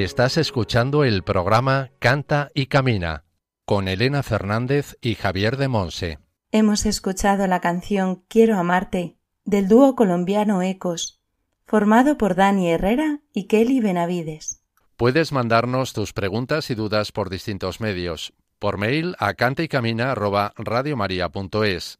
Estás 0.03 0.35
escuchando 0.35 1.05
el 1.05 1.23
programa 1.23 1.89
Canta 1.99 2.51
y 2.53 2.65
Camina 2.65 3.23
con 3.63 3.87
Elena 3.87 4.23
Fernández 4.23 4.97
y 4.99 5.15
Javier 5.15 5.55
de 5.55 5.69
Monse. 5.69 6.19
Hemos 6.51 6.85
escuchado 6.85 7.47
la 7.47 7.61
canción 7.61 8.25
Quiero 8.27 8.57
amarte 8.57 9.15
del 9.45 9.69
dúo 9.69 9.95
colombiano 9.95 10.61
Ecos, 10.61 11.21
formado 11.65 12.17
por 12.17 12.35
Dani 12.35 12.71
Herrera 12.71 13.21
y 13.31 13.47
Kelly 13.47 13.79
Benavides. 13.79 14.61
Puedes 14.97 15.31
mandarnos 15.31 15.93
tus 15.93 16.11
preguntas 16.11 16.69
y 16.69 16.75
dudas 16.75 17.13
por 17.13 17.29
distintos 17.29 17.79
medios, 17.79 18.33
por 18.59 18.77
mail 18.77 19.15
a 19.17 19.33
cantaycamina@radiomaria.es, 19.33 21.99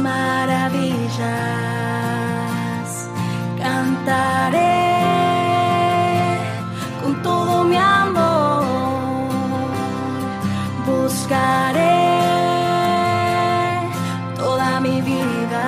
maravillas, 0.00 1.18
cantaré 3.58 4.58
con 7.02 7.22
todo 7.22 7.64
mi 7.64 7.76
amor, 7.76 8.64
buscaré 10.86 12.08
toda 14.36 14.80
mi 14.80 15.00
vida, 15.02 15.64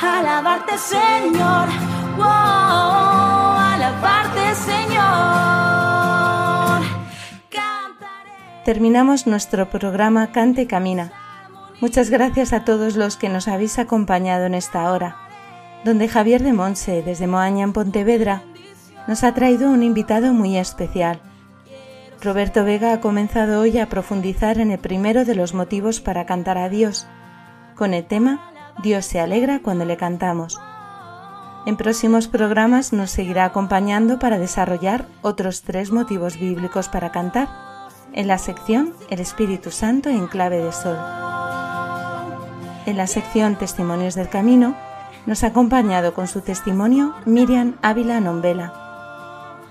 alabarte 0.00 0.78
Señor, 0.78 1.68
wow, 2.16 3.56
alabarte 3.74 4.54
Señor. 4.54 5.46
Terminamos 8.64 9.26
nuestro 9.28 9.70
programa 9.70 10.32
Cante 10.32 10.62
y 10.62 10.66
Camina. 10.66 11.25
Muchas 11.80 12.08
gracias 12.08 12.54
a 12.54 12.64
todos 12.64 12.96
los 12.96 13.18
que 13.18 13.28
nos 13.28 13.48
habéis 13.48 13.78
acompañado 13.78 14.46
en 14.46 14.54
esta 14.54 14.90
hora, 14.90 15.16
donde 15.84 16.08
Javier 16.08 16.42
de 16.42 16.54
Monse, 16.54 17.02
desde 17.02 17.26
Moaña 17.26 17.64
en 17.64 17.74
Pontevedra, 17.74 18.42
nos 19.06 19.24
ha 19.24 19.34
traído 19.34 19.70
un 19.70 19.82
invitado 19.82 20.32
muy 20.32 20.56
especial. 20.56 21.20
Roberto 22.22 22.64
Vega 22.64 22.94
ha 22.94 23.00
comenzado 23.02 23.60
hoy 23.60 23.78
a 23.78 23.90
profundizar 23.90 24.58
en 24.58 24.70
el 24.70 24.78
primero 24.78 25.26
de 25.26 25.34
los 25.34 25.52
motivos 25.52 26.00
para 26.00 26.24
cantar 26.24 26.56
a 26.56 26.70
Dios, 26.70 27.06
con 27.76 27.92
el 27.92 28.06
tema 28.06 28.50
Dios 28.82 29.04
se 29.04 29.20
alegra 29.20 29.60
cuando 29.60 29.84
le 29.84 29.98
cantamos. 29.98 30.58
En 31.66 31.76
próximos 31.76 32.26
programas 32.26 32.94
nos 32.94 33.10
seguirá 33.10 33.44
acompañando 33.44 34.18
para 34.18 34.38
desarrollar 34.38 35.06
otros 35.20 35.60
tres 35.62 35.92
motivos 35.92 36.40
bíblicos 36.40 36.88
para 36.88 37.12
cantar 37.12 37.48
en 38.14 38.28
la 38.28 38.38
sección 38.38 38.94
El 39.10 39.20
Espíritu 39.20 39.70
Santo 39.70 40.08
en 40.08 40.26
clave 40.26 40.62
de 40.62 40.72
sol. 40.72 40.96
En 42.86 42.96
la 42.96 43.08
sección 43.08 43.56
Testimonios 43.56 44.14
del 44.14 44.28
Camino 44.28 44.76
nos 45.26 45.42
ha 45.42 45.48
acompañado 45.48 46.14
con 46.14 46.28
su 46.28 46.40
testimonio 46.40 47.14
Miriam 47.24 47.74
Ávila 47.82 48.20
Nombela, 48.20 48.72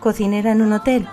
cocinera 0.01 0.51
en 0.51 0.61
un 0.61 0.73
hotel 0.73 1.07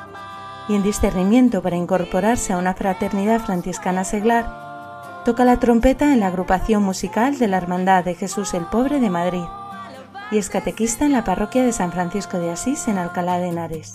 y 0.69 0.75
en 0.75 0.83
discernimiento 0.83 1.63
para 1.63 1.77
incorporarse 1.77 2.53
a 2.53 2.59
una 2.59 2.75
fraternidad 2.75 3.41
franciscana 3.41 4.03
seglar, 4.03 5.23
toca 5.25 5.45
la 5.45 5.61
trompeta 5.61 6.13
en 6.13 6.19
la 6.19 6.27
agrupación 6.27 6.83
musical 6.83 7.39
de 7.39 7.47
la 7.47 7.59
Hermandad 7.59 8.05
de 8.05 8.17
Jesús 8.17 8.53
el 8.55 8.65
Pobre 8.65 8.99
de 8.99 9.09
Madrid 9.09 9.45
y 10.33 10.39
es 10.39 10.51
catequista 10.51 11.05
en 11.05 11.13
la 11.13 11.23
parroquia 11.23 11.63
de 11.63 11.73
San 11.73 11.93
Francisco 11.93 12.39
de 12.39 12.51
Asís 12.51 12.89
en 12.89 12.99
Alcalá 12.99 13.39
de 13.39 13.51
Henares. 13.51 13.95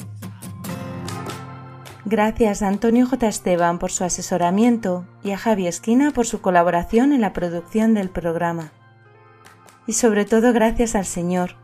Gracias 2.10 2.62
a 2.62 2.70
Antonio 2.70 3.06
J. 3.06 3.28
Esteban 3.28 3.80
por 3.80 3.92
su 3.92 4.06
asesoramiento 4.06 5.06
y 5.26 5.32
a 5.32 5.38
Javi 5.38 5.68
Esquina 5.68 6.12
por 6.12 6.26
su 6.26 6.40
colaboración 6.40 7.12
en 7.12 7.20
la 7.20 7.34
producción 7.34 7.94
del 7.94 8.10
programa. 8.10 8.72
Y 9.88 9.92
sobre 9.92 10.24
todo 10.24 10.54
gracias 10.54 10.96
al 10.96 11.04
Señor 11.04 11.58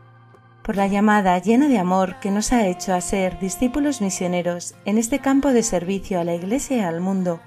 por 0.62 0.76
la 0.76 0.86
llamada 0.86 1.38
llena 1.38 1.66
de 1.66 1.78
amor 1.78 2.20
que 2.20 2.30
nos 2.30 2.52
ha 2.52 2.66
hecho 2.66 2.92
a 2.92 3.00
ser 3.00 3.38
discípulos 3.38 4.02
misioneros 4.02 4.74
en 4.84 4.98
este 4.98 5.18
campo 5.18 5.48
de 5.48 5.62
servicio 5.62 6.20
a 6.20 6.24
la 6.24 6.34
Iglesia 6.34 6.76
y 6.76 6.80
al 6.80 7.00
mundo 7.00 7.40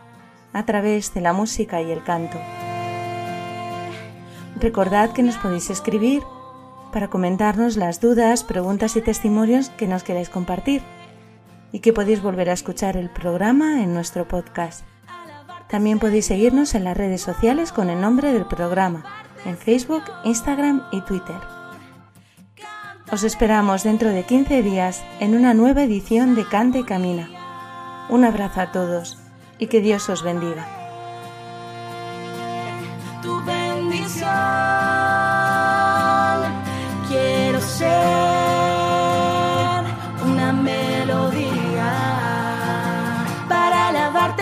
a 0.52 0.66
través 0.66 1.14
de 1.14 1.22
la 1.22 1.34
música 1.34 1.84
y 1.84 1.92
el 1.92 2.04
canto. 2.04 2.40
Recordad 4.60 5.12
que 5.12 5.22
nos 5.22 5.38
podéis 5.38 5.70
escribir 5.70 6.24
para 6.92 7.10
comentarnos 7.10 7.78
las 7.78 8.02
dudas, 8.02 8.44
preguntas 8.44 8.96
y 8.96 9.02
testimonios 9.02 9.70
que 9.70 9.86
nos 9.86 10.02
queráis 10.02 10.30
compartir 10.30 10.82
y 11.72 11.80
que 11.80 11.94
podéis 11.94 12.22
volver 12.22 12.50
a 12.50 12.54
escuchar 12.54 12.98
el 12.98 13.10
programa 13.10 13.84
en 13.84 13.94
nuestro 13.94 14.28
podcast. 14.28 14.86
También 15.70 16.00
podéis 16.00 16.26
seguirnos 16.26 16.76
en 16.76 16.84
las 16.84 16.96
redes 16.96 17.22
sociales 17.22 17.72
con 17.72 17.90
el 17.90 18.00
nombre 18.00 18.32
del 18.32 18.46
programa, 18.46 19.04
en 19.46 19.58
Facebook, 19.58 20.04
Instagram 20.24 20.84
y 20.92 21.02
Twitter. 21.02 21.38
Os 23.12 23.24
esperamos 23.24 23.84
dentro 23.84 24.10
de 24.10 24.24
15 24.24 24.64
días 24.64 25.04
en 25.20 25.36
una 25.36 25.54
nueva 25.54 25.84
edición 25.84 26.36
de 26.36 26.46
Cante 26.46 26.80
y 26.80 26.84
Camina. 26.84 27.30
Un 28.10 28.26
abrazo 28.26 28.62
a 28.62 28.72
todos 28.72 29.18
y 29.60 29.68
que 29.68 29.82
Dios 29.82 30.10
os 30.10 30.24
bendiga. 30.24 30.68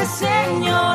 Señor. 0.06 0.95